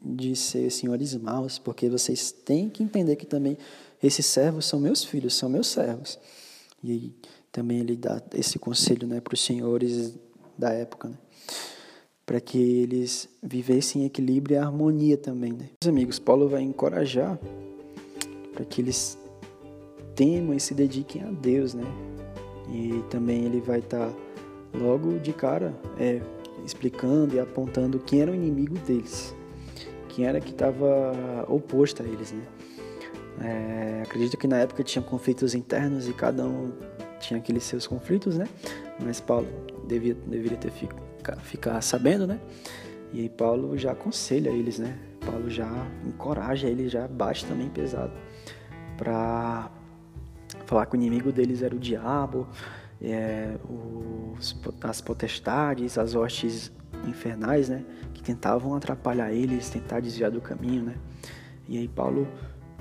de 0.02 0.36
ser 0.36 0.70
senhores 0.70 1.14
maus, 1.16 1.58
porque 1.58 1.88
vocês 1.88 2.30
têm 2.30 2.68
que 2.68 2.82
entender 2.82 3.16
que 3.16 3.26
também 3.26 3.56
esses 4.02 4.26
servos 4.26 4.66
são 4.66 4.78
meus 4.78 5.04
filhos, 5.04 5.34
são 5.34 5.48
meus 5.48 5.66
servos. 5.66 6.18
E 6.82 6.92
aí, 6.92 7.14
também 7.50 7.80
ele 7.80 7.96
dá 7.96 8.22
esse 8.34 8.58
conselho 8.58 9.08
né, 9.08 9.20
para 9.20 9.34
os 9.34 9.40
senhores 9.40 10.14
da 10.58 10.70
época, 10.72 11.08
né? 11.08 11.16
para 12.24 12.40
que 12.40 12.58
eles 12.58 13.28
vivessem 13.42 14.02
em 14.02 14.04
equilíbrio 14.04 14.56
e 14.56 14.58
harmonia 14.58 15.16
também. 15.16 15.52
Né? 15.52 15.70
Meus 15.82 15.88
amigos, 15.88 16.18
Paulo 16.18 16.48
vai 16.48 16.62
encorajar 16.62 17.38
para 18.52 18.64
que 18.64 18.82
eles 18.82 19.16
temam 20.14 20.54
e 20.54 20.60
se 20.60 20.74
dediquem 20.74 21.22
a 21.22 21.30
Deus, 21.30 21.72
né? 21.72 21.84
E 22.68 23.02
também 23.10 23.44
ele 23.44 23.60
vai 23.60 23.78
estar 23.78 24.08
tá 24.08 24.12
logo 24.74 25.18
de 25.18 25.32
cara 25.32 25.74
é, 25.98 26.20
explicando 26.64 27.34
e 27.34 27.40
apontando 27.40 27.98
quem 27.98 28.20
era 28.20 28.30
o 28.30 28.34
inimigo 28.34 28.78
deles, 28.80 29.34
quem 30.08 30.26
era 30.26 30.40
que 30.40 30.50
estava 30.50 31.44
oposto 31.48 32.02
a 32.02 32.06
eles, 32.06 32.32
né? 32.32 32.42
É, 33.40 34.02
acredito 34.02 34.36
que 34.36 34.48
na 34.48 34.58
época 34.58 34.82
tinha 34.82 35.02
conflitos 35.02 35.54
internos 35.54 36.08
e 36.08 36.12
cada 36.12 36.44
um 36.44 36.72
tinha 37.20 37.38
aqueles 37.38 37.64
seus 37.64 37.86
conflitos, 37.86 38.36
né? 38.36 38.46
Mas 38.98 39.20
Paulo 39.20 39.46
devia, 39.86 40.14
deveria 40.14 40.56
ter 40.56 40.72
ficar, 41.42 41.80
sabendo, 41.82 42.26
né? 42.26 42.40
E 43.12 43.28
Paulo 43.28 43.76
já 43.76 43.92
aconselha 43.92 44.50
eles, 44.50 44.78
né? 44.78 44.98
Paulo 45.24 45.50
já 45.50 45.70
encoraja 46.04 46.68
eles, 46.68 46.90
já 46.90 47.06
bate 47.06 47.44
também 47.46 47.68
pesado 47.68 48.12
para 48.96 49.70
falar 50.66 50.86
que 50.86 50.94
o 50.94 50.96
inimigo 50.96 51.32
deles 51.32 51.62
era 51.62 51.74
o 51.74 51.78
diabo, 51.78 52.46
é, 53.00 53.56
os, 53.68 54.56
as 54.82 55.00
potestades, 55.00 55.98
as 55.98 56.14
hostes 56.14 56.72
infernais, 57.06 57.68
né? 57.68 57.84
Que 58.14 58.22
tentavam 58.22 58.74
atrapalhar 58.74 59.32
eles, 59.32 59.68
tentar 59.68 60.00
desviar 60.00 60.30
do 60.30 60.40
caminho, 60.40 60.82
né? 60.82 60.94
E 61.68 61.78
aí 61.78 61.88
Paulo 61.88 62.26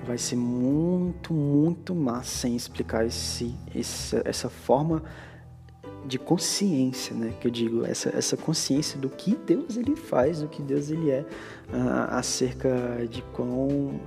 vai 0.05 0.17
ser 0.17 0.35
muito, 0.35 1.33
muito 1.33 1.95
massa 1.95 2.47
em 2.47 2.55
explicar 2.55 3.05
esse, 3.05 3.55
essa, 3.73 4.21
essa 4.23 4.49
forma 4.49 5.03
de 6.05 6.19
consciência, 6.19 7.15
né? 7.15 7.33
Que 7.39 7.47
eu 7.47 7.51
digo, 7.51 7.85
essa, 7.85 8.09
essa 8.15 8.37
consciência 8.37 8.99
do 8.99 9.09
que 9.09 9.35
Deus 9.35 9.75
ele 9.75 9.95
faz, 9.95 10.41
do 10.41 10.47
que 10.47 10.61
Deus 10.61 10.89
ele 10.89 11.09
é, 11.09 11.21
uh, 11.21 12.11
acerca 12.11 12.69
de 13.09 13.21
quão 13.33 13.99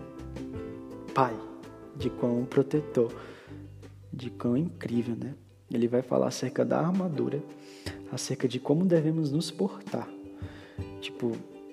pai, 1.12 1.34
de 1.96 2.08
quão 2.08 2.44
protetor, 2.44 3.12
de 4.12 4.30
quão 4.30 4.56
incrível, 4.56 5.16
né? 5.16 5.34
Ele 5.70 5.86
vai 5.86 6.02
falar 6.02 6.28
acerca 6.28 6.64
da 6.64 6.78
armadura, 6.78 7.42
acerca 8.10 8.48
de 8.48 8.58
como 8.58 8.84
devemos 8.84 9.30
nos 9.30 9.50
portar. 9.50 10.08
Tipo, 11.00 11.32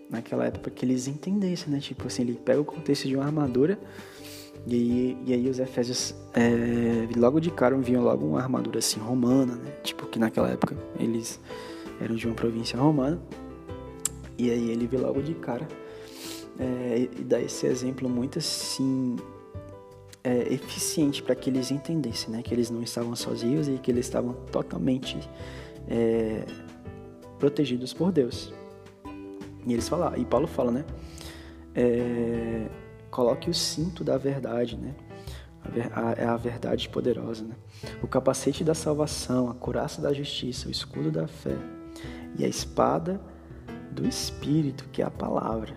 naquela 0.09 0.45
época 0.45 0.69
que 0.69 0.85
eles 0.85 1.07
entendessem, 1.07 1.71
né? 1.71 1.79
Tipo 1.79 2.07
assim, 2.07 2.23
ele 2.23 2.33
pega 2.33 2.59
o 2.59 2.65
contexto 2.65 3.07
de 3.07 3.15
uma 3.15 3.25
armadura 3.25 3.79
e, 4.67 5.17
e 5.25 5.33
aí 5.33 5.49
os 5.49 5.59
Efésios 5.59 6.15
é, 6.33 7.07
logo 7.17 7.39
de 7.39 7.51
cara 7.51 7.77
viam 7.77 8.03
logo 8.03 8.25
uma 8.25 8.41
armadura 8.41 8.79
assim 8.79 8.99
romana, 8.99 9.55
né? 9.55 9.71
Tipo 9.83 10.07
que 10.07 10.19
naquela 10.19 10.49
época 10.49 10.75
eles 10.99 11.39
eram 12.01 12.15
de 12.15 12.27
uma 12.27 12.35
província 12.35 12.77
romana. 12.77 13.19
E 14.37 14.49
aí 14.49 14.69
ele 14.69 14.85
vê 14.87 14.97
logo 14.97 15.21
de 15.21 15.33
cara 15.35 15.65
é, 16.59 17.07
e 17.17 17.23
dá 17.23 17.39
esse 17.39 17.65
exemplo 17.67 18.09
muito 18.09 18.39
assim 18.39 19.15
é, 20.25 20.51
eficiente 20.51 21.21
para 21.21 21.35
que 21.35 21.51
eles 21.51 21.69
entendessem, 21.69 22.31
né? 22.31 22.41
Que 22.41 22.51
eles 22.51 22.71
não 22.71 22.81
estavam 22.81 23.15
sozinhos 23.15 23.67
e 23.67 23.77
que 23.77 23.91
eles 23.91 24.07
estavam 24.07 24.33
totalmente 24.51 25.19
é, 25.87 26.43
protegidos 27.37 27.93
por 27.93 28.11
Deus. 28.11 28.51
E 29.67 29.73
eles 29.73 29.87
falam, 29.87 30.17
e 30.17 30.25
Paulo 30.25 30.47
fala, 30.47 30.71
né? 30.71 30.85
É, 31.75 32.67
coloque 33.11 33.51
o 33.51 33.53
cinto 33.53 34.03
da 34.03 34.17
verdade, 34.17 34.75
né? 34.75 34.95
É 36.17 36.25
a 36.25 36.37
verdade 36.37 36.89
poderosa, 36.89 37.43
né? 37.43 37.55
O 38.01 38.07
capacete 38.07 38.63
da 38.63 38.73
salvação, 38.73 39.49
a 39.49 39.53
couraça 39.53 40.01
da 40.01 40.13
justiça, 40.13 40.67
o 40.67 40.71
escudo 40.71 41.11
da 41.11 41.27
fé 41.27 41.55
e 42.37 42.45
a 42.45 42.47
espada 42.47 43.19
do 43.91 44.07
Espírito, 44.07 44.87
que 44.91 45.01
é 45.01 45.05
a 45.05 45.09
palavra. 45.09 45.73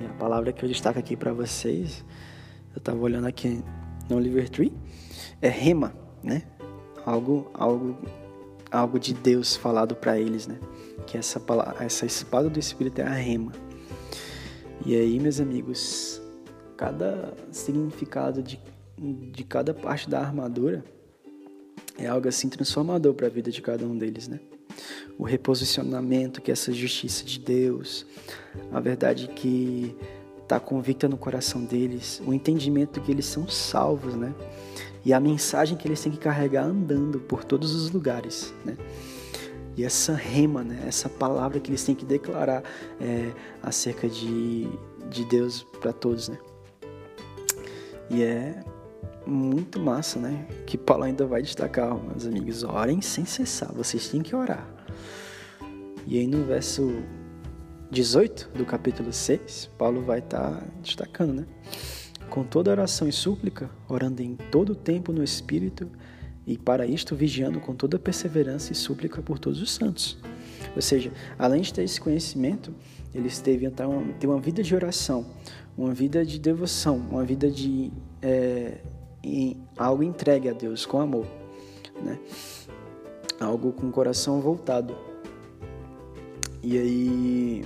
E 0.00 0.06
a 0.06 0.12
palavra 0.14 0.52
que 0.52 0.64
eu 0.64 0.68
destaco 0.68 0.98
aqui 0.98 1.16
para 1.16 1.32
vocês, 1.34 2.02
eu 2.74 2.78
estava 2.78 2.98
olhando 2.98 3.26
aqui 3.26 3.62
no 4.08 4.18
Livertree, 4.18 4.72
é 5.40 5.48
rema, 5.48 5.94
né? 6.22 6.42
Algo, 7.06 7.50
algo, 7.54 7.96
algo 8.70 8.98
de 8.98 9.14
Deus 9.14 9.56
falado 9.56 9.94
para 9.94 10.18
eles, 10.18 10.46
né? 10.46 10.58
Que 11.06 11.16
essa 11.16 11.38
palavra, 11.38 11.84
essa 11.84 12.04
espada 12.04 12.48
do 12.48 12.58
Espírito 12.58 13.00
é 13.00 13.04
a 13.04 13.12
rema. 13.12 13.52
E 14.84 14.94
aí, 14.94 15.18
meus 15.20 15.40
amigos, 15.40 16.20
cada 16.76 17.32
significado 17.52 18.42
de, 18.42 18.60
de 18.98 19.44
cada 19.44 19.72
parte 19.72 20.10
da 20.10 20.20
armadura 20.20 20.84
é 21.96 22.06
algo 22.06 22.28
assim 22.28 22.48
transformador 22.48 23.14
para 23.14 23.26
a 23.26 23.30
vida 23.30 23.50
de 23.50 23.62
cada 23.62 23.86
um 23.86 23.96
deles, 23.96 24.26
né? 24.28 24.40
O 25.16 25.22
reposicionamento, 25.22 26.42
que 26.42 26.50
essa 26.50 26.72
justiça 26.72 27.24
de 27.24 27.38
Deus, 27.38 28.04
a 28.72 28.80
verdade 28.80 29.28
que 29.28 29.94
está 30.44 30.60
convicta 30.60 31.08
no 31.08 31.16
coração 31.16 31.64
deles, 31.64 32.22
o 32.24 32.32
entendimento 32.32 33.00
que 33.00 33.10
eles 33.10 33.26
são 33.26 33.48
salvos, 33.48 34.14
né? 34.14 34.32
E 35.04 35.12
a 35.12 35.20
mensagem 35.20 35.76
que 35.76 35.86
eles 35.88 36.00
têm 36.00 36.12
que 36.12 36.18
carregar 36.18 36.64
andando 36.64 37.18
por 37.18 37.44
todos 37.44 37.74
os 37.74 37.90
lugares, 37.90 38.54
né? 38.64 38.76
E 39.76 39.84
essa 39.84 40.14
rema, 40.14 40.62
né? 40.62 40.84
Essa 40.86 41.08
palavra 41.08 41.58
que 41.58 41.70
eles 41.70 41.82
têm 41.82 41.94
que 41.94 42.04
declarar 42.04 42.62
é, 43.00 43.32
acerca 43.62 44.08
de, 44.08 44.68
de 45.10 45.24
Deus 45.24 45.66
para 45.80 45.92
todos, 45.92 46.28
né? 46.28 46.38
E 48.08 48.22
é 48.22 48.62
muito 49.26 49.80
massa, 49.80 50.18
né? 50.18 50.46
Que 50.66 50.78
Paulo 50.78 51.04
ainda 51.04 51.26
vai 51.26 51.42
destacar, 51.42 51.94
meus 51.96 52.26
amigos, 52.26 52.62
orem 52.62 53.00
sem 53.00 53.24
cessar, 53.24 53.72
vocês 53.72 54.08
têm 54.08 54.22
que 54.22 54.36
orar. 54.36 54.66
E 56.06 56.18
aí 56.18 56.26
no 56.26 56.44
verso 56.44 57.02
18 57.94 58.50
do 58.56 58.66
capítulo 58.66 59.12
6, 59.12 59.70
Paulo 59.78 60.02
vai 60.02 60.18
estar 60.18 60.50
tá 60.50 60.66
destacando, 60.82 61.32
né? 61.32 61.46
Com 62.28 62.42
toda 62.42 62.72
oração 62.72 63.08
e 63.08 63.12
súplica, 63.12 63.70
orando 63.88 64.20
em 64.20 64.34
todo 64.34 64.70
o 64.70 64.74
tempo 64.74 65.12
no 65.12 65.22
Espírito, 65.22 65.88
e 66.44 66.58
para 66.58 66.84
isto 66.84 67.14
vigiando 67.14 67.60
com 67.60 67.72
toda 67.72 67.96
perseverança 67.96 68.72
e 68.72 68.74
súplica 68.74 69.22
por 69.22 69.38
todos 69.38 69.62
os 69.62 69.70
santos. 69.70 70.18
Ou 70.74 70.82
seja, 70.82 71.12
além 71.38 71.62
de 71.62 71.72
ter 71.72 71.84
esse 71.84 72.00
conhecimento, 72.00 72.74
eles 73.14 73.40
deviam 73.40 73.70
ter 73.70 74.26
uma 74.26 74.40
vida 74.40 74.60
de 74.60 74.74
oração, 74.74 75.24
uma 75.78 75.94
vida 75.94 76.26
de 76.26 76.40
devoção, 76.40 76.96
uma 76.96 77.24
vida 77.24 77.48
de 77.48 77.92
é, 78.20 78.78
em, 79.22 79.56
algo 79.78 80.02
entregue 80.02 80.48
a 80.48 80.52
Deus 80.52 80.84
com 80.84 81.00
amor, 81.00 81.28
né? 82.02 82.18
Algo 83.38 83.72
com 83.72 83.86
o 83.86 83.92
coração 83.92 84.40
voltado. 84.40 84.96
E 86.66 86.78
aí, 86.78 87.64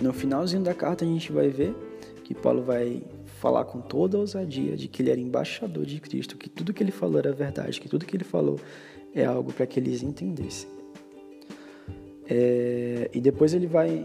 no 0.00 0.12
finalzinho 0.12 0.62
da 0.62 0.74
carta 0.74 1.04
a 1.04 1.08
gente 1.08 1.32
vai 1.32 1.48
ver 1.48 1.74
que 2.24 2.34
Paulo 2.34 2.62
vai 2.62 3.02
falar 3.40 3.64
com 3.64 3.80
toda 3.80 4.16
a 4.16 4.20
ousadia 4.20 4.76
de 4.76 4.88
que 4.88 5.02
ele 5.02 5.10
era 5.10 5.20
embaixador 5.20 5.84
de 5.84 6.00
Cristo, 6.00 6.36
que 6.36 6.48
tudo 6.48 6.72
que 6.72 6.82
ele 6.82 6.90
falou 6.90 7.18
era 7.18 7.32
verdade, 7.32 7.80
que 7.80 7.88
tudo 7.88 8.04
que 8.04 8.16
ele 8.16 8.24
falou 8.24 8.58
é 9.14 9.24
algo 9.24 9.52
para 9.52 9.66
que 9.66 9.78
eles 9.78 10.02
entendessem. 10.02 10.68
É, 12.28 13.10
e 13.14 13.20
depois 13.20 13.54
ele 13.54 13.66
vai 13.66 14.04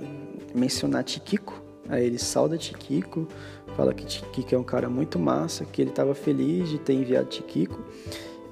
mencionar 0.54 1.04
Tiquico, 1.04 1.62
Aí 1.90 2.06
ele 2.06 2.18
sauda 2.18 2.58
Tiquico, 2.58 3.28
fala 3.76 3.94
que 3.94 4.06
Tiquico 4.06 4.56
é 4.56 4.58
um 4.58 4.64
cara 4.64 4.90
muito 4.90 5.20
massa, 5.20 5.66
que 5.66 5.82
ele 5.82 5.90
estava 5.90 6.14
feliz 6.14 6.70
de 6.70 6.80
ter 6.80 6.94
enviado 6.94 7.28
Tiquico 7.28 7.84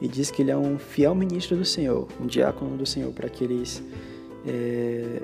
e 0.01 0.07
diz 0.07 0.29
que 0.29 0.41
ele 0.41 0.51
é 0.51 0.57
um 0.57 0.77
fiel 0.77 1.15
ministro 1.15 1.55
do 1.55 1.63
Senhor, 1.65 2.07
um 2.19 2.25
diácono 2.25 2.75
do 2.75 2.85
Senhor, 2.85 3.11
para 3.13 3.29
que 3.29 3.45
eles 3.45 3.81
é, 4.45 5.21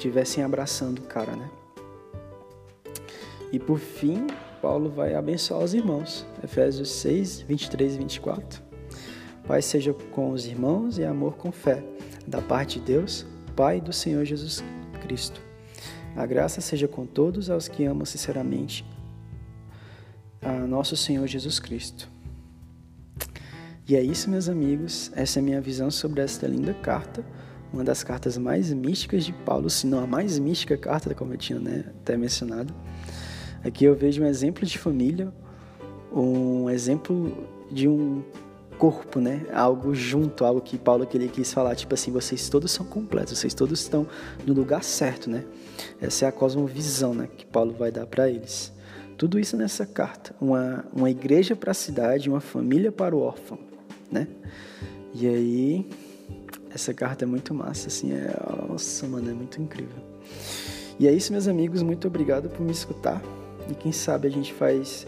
tivessem 0.00 0.42
abraçando 0.42 1.00
o 1.00 1.02
cara, 1.02 1.36
né? 1.36 1.50
E 3.52 3.58
por 3.58 3.78
fim, 3.78 4.26
Paulo 4.62 4.88
vai 4.90 5.14
abençoar 5.14 5.62
os 5.62 5.74
irmãos. 5.74 6.26
Efésios 6.42 6.90
6, 6.90 7.42
23 7.42 7.94
e 7.94 7.98
24. 7.98 8.62
Pai 9.46 9.60
seja 9.60 9.92
com 10.12 10.30
os 10.30 10.46
irmãos 10.46 10.98
e 10.98 11.04
amor 11.04 11.34
com 11.36 11.50
fé, 11.52 11.82
da 12.26 12.40
parte 12.40 12.78
de 12.78 12.86
Deus, 12.86 13.26
Pai 13.56 13.80
do 13.80 13.92
Senhor 13.92 14.24
Jesus 14.24 14.62
Cristo. 15.02 15.40
A 16.16 16.24
graça 16.24 16.60
seja 16.60 16.88
com 16.88 17.04
todos 17.04 17.50
aos 17.50 17.68
que 17.68 17.84
amam 17.84 18.04
sinceramente 18.04 18.84
a 20.40 20.52
nosso 20.52 20.96
Senhor 20.96 21.26
Jesus 21.26 21.58
Cristo. 21.58 22.08
E 23.88 23.96
é 23.96 24.02
isso, 24.02 24.30
meus 24.30 24.48
amigos. 24.48 25.10
Essa 25.14 25.38
é 25.38 25.40
a 25.40 25.44
minha 25.44 25.60
visão 25.60 25.90
sobre 25.90 26.20
esta 26.22 26.46
linda 26.46 26.72
carta, 26.72 27.24
uma 27.72 27.84
das 27.84 28.02
cartas 28.02 28.36
mais 28.36 28.72
místicas 28.72 29.24
de 29.24 29.32
Paulo, 29.32 29.70
se 29.70 29.86
não 29.86 30.02
a 30.02 30.06
mais 30.06 30.38
mística 30.38 30.76
carta, 30.76 31.14
como 31.14 31.34
eu 31.34 31.38
tinha 31.38 31.58
né, 31.58 31.84
até 32.02 32.16
mencionado. 32.16 32.74
Aqui 33.64 33.84
eu 33.84 33.94
vejo 33.94 34.22
um 34.22 34.26
exemplo 34.26 34.64
de 34.66 34.78
família, 34.78 35.32
um 36.12 36.68
exemplo 36.68 37.46
de 37.70 37.86
um 37.86 38.22
corpo, 38.78 39.20
né? 39.20 39.44
Algo 39.52 39.94
junto, 39.94 40.44
algo 40.44 40.60
que 40.62 40.78
Paulo 40.78 41.06
queria 41.06 41.28
quis 41.28 41.52
falar, 41.52 41.76
tipo 41.76 41.92
assim, 41.92 42.10
vocês 42.10 42.48
todos 42.48 42.72
são 42.72 42.86
completos, 42.86 43.38
vocês 43.38 43.52
todos 43.52 43.80
estão 43.80 44.06
no 44.46 44.54
lugar 44.54 44.82
certo, 44.82 45.28
né? 45.28 45.44
Essa 46.00 46.24
é 46.24 46.28
a 46.28 46.32
cosmovisão, 46.32 47.14
né, 47.14 47.28
que 47.36 47.44
Paulo 47.44 47.74
vai 47.78 47.92
dar 47.92 48.06
para 48.06 48.28
eles. 48.30 48.72
Tudo 49.18 49.38
isso 49.38 49.54
nessa 49.54 49.84
carta, 49.84 50.34
uma 50.40 50.86
uma 50.94 51.10
igreja 51.10 51.54
para 51.54 51.72
a 51.72 51.74
cidade, 51.74 52.30
uma 52.30 52.40
família 52.40 52.90
para 52.90 53.14
o 53.14 53.20
órfão, 53.20 53.58
né? 54.10 54.26
E 55.14 55.28
aí 55.28 55.86
essa 56.72 56.94
carta 56.94 57.24
é 57.24 57.26
muito 57.26 57.52
massa, 57.52 57.88
assim, 57.88 58.12
é, 58.12 58.34
nossa, 58.68 59.06
mano, 59.06 59.30
é 59.30 59.34
muito 59.34 59.60
incrível. 59.60 60.02
E 60.98 61.08
é 61.08 61.12
isso, 61.12 61.32
meus 61.32 61.48
amigos, 61.48 61.82
muito 61.82 62.06
obrigado 62.06 62.48
por 62.48 62.62
me 62.62 62.72
escutar. 62.72 63.22
E 63.68 63.74
quem 63.74 63.92
sabe 63.92 64.28
a 64.28 64.30
gente 64.30 64.52
faz 64.52 65.06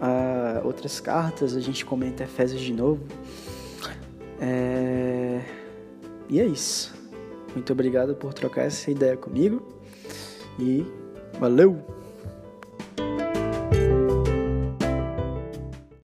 uh, 0.00 0.66
outras 0.66 1.00
cartas, 1.00 1.56
a 1.56 1.60
gente 1.60 1.84
comenta 1.84 2.24
Efésios 2.24 2.60
de 2.60 2.72
novo. 2.72 3.02
É... 4.40 5.40
E 6.28 6.40
é 6.40 6.46
isso. 6.46 6.94
Muito 7.54 7.72
obrigado 7.72 8.14
por 8.14 8.32
trocar 8.32 8.62
essa 8.62 8.90
ideia 8.90 9.16
comigo 9.16 9.62
e 10.58 10.86
valeu! 11.38 12.01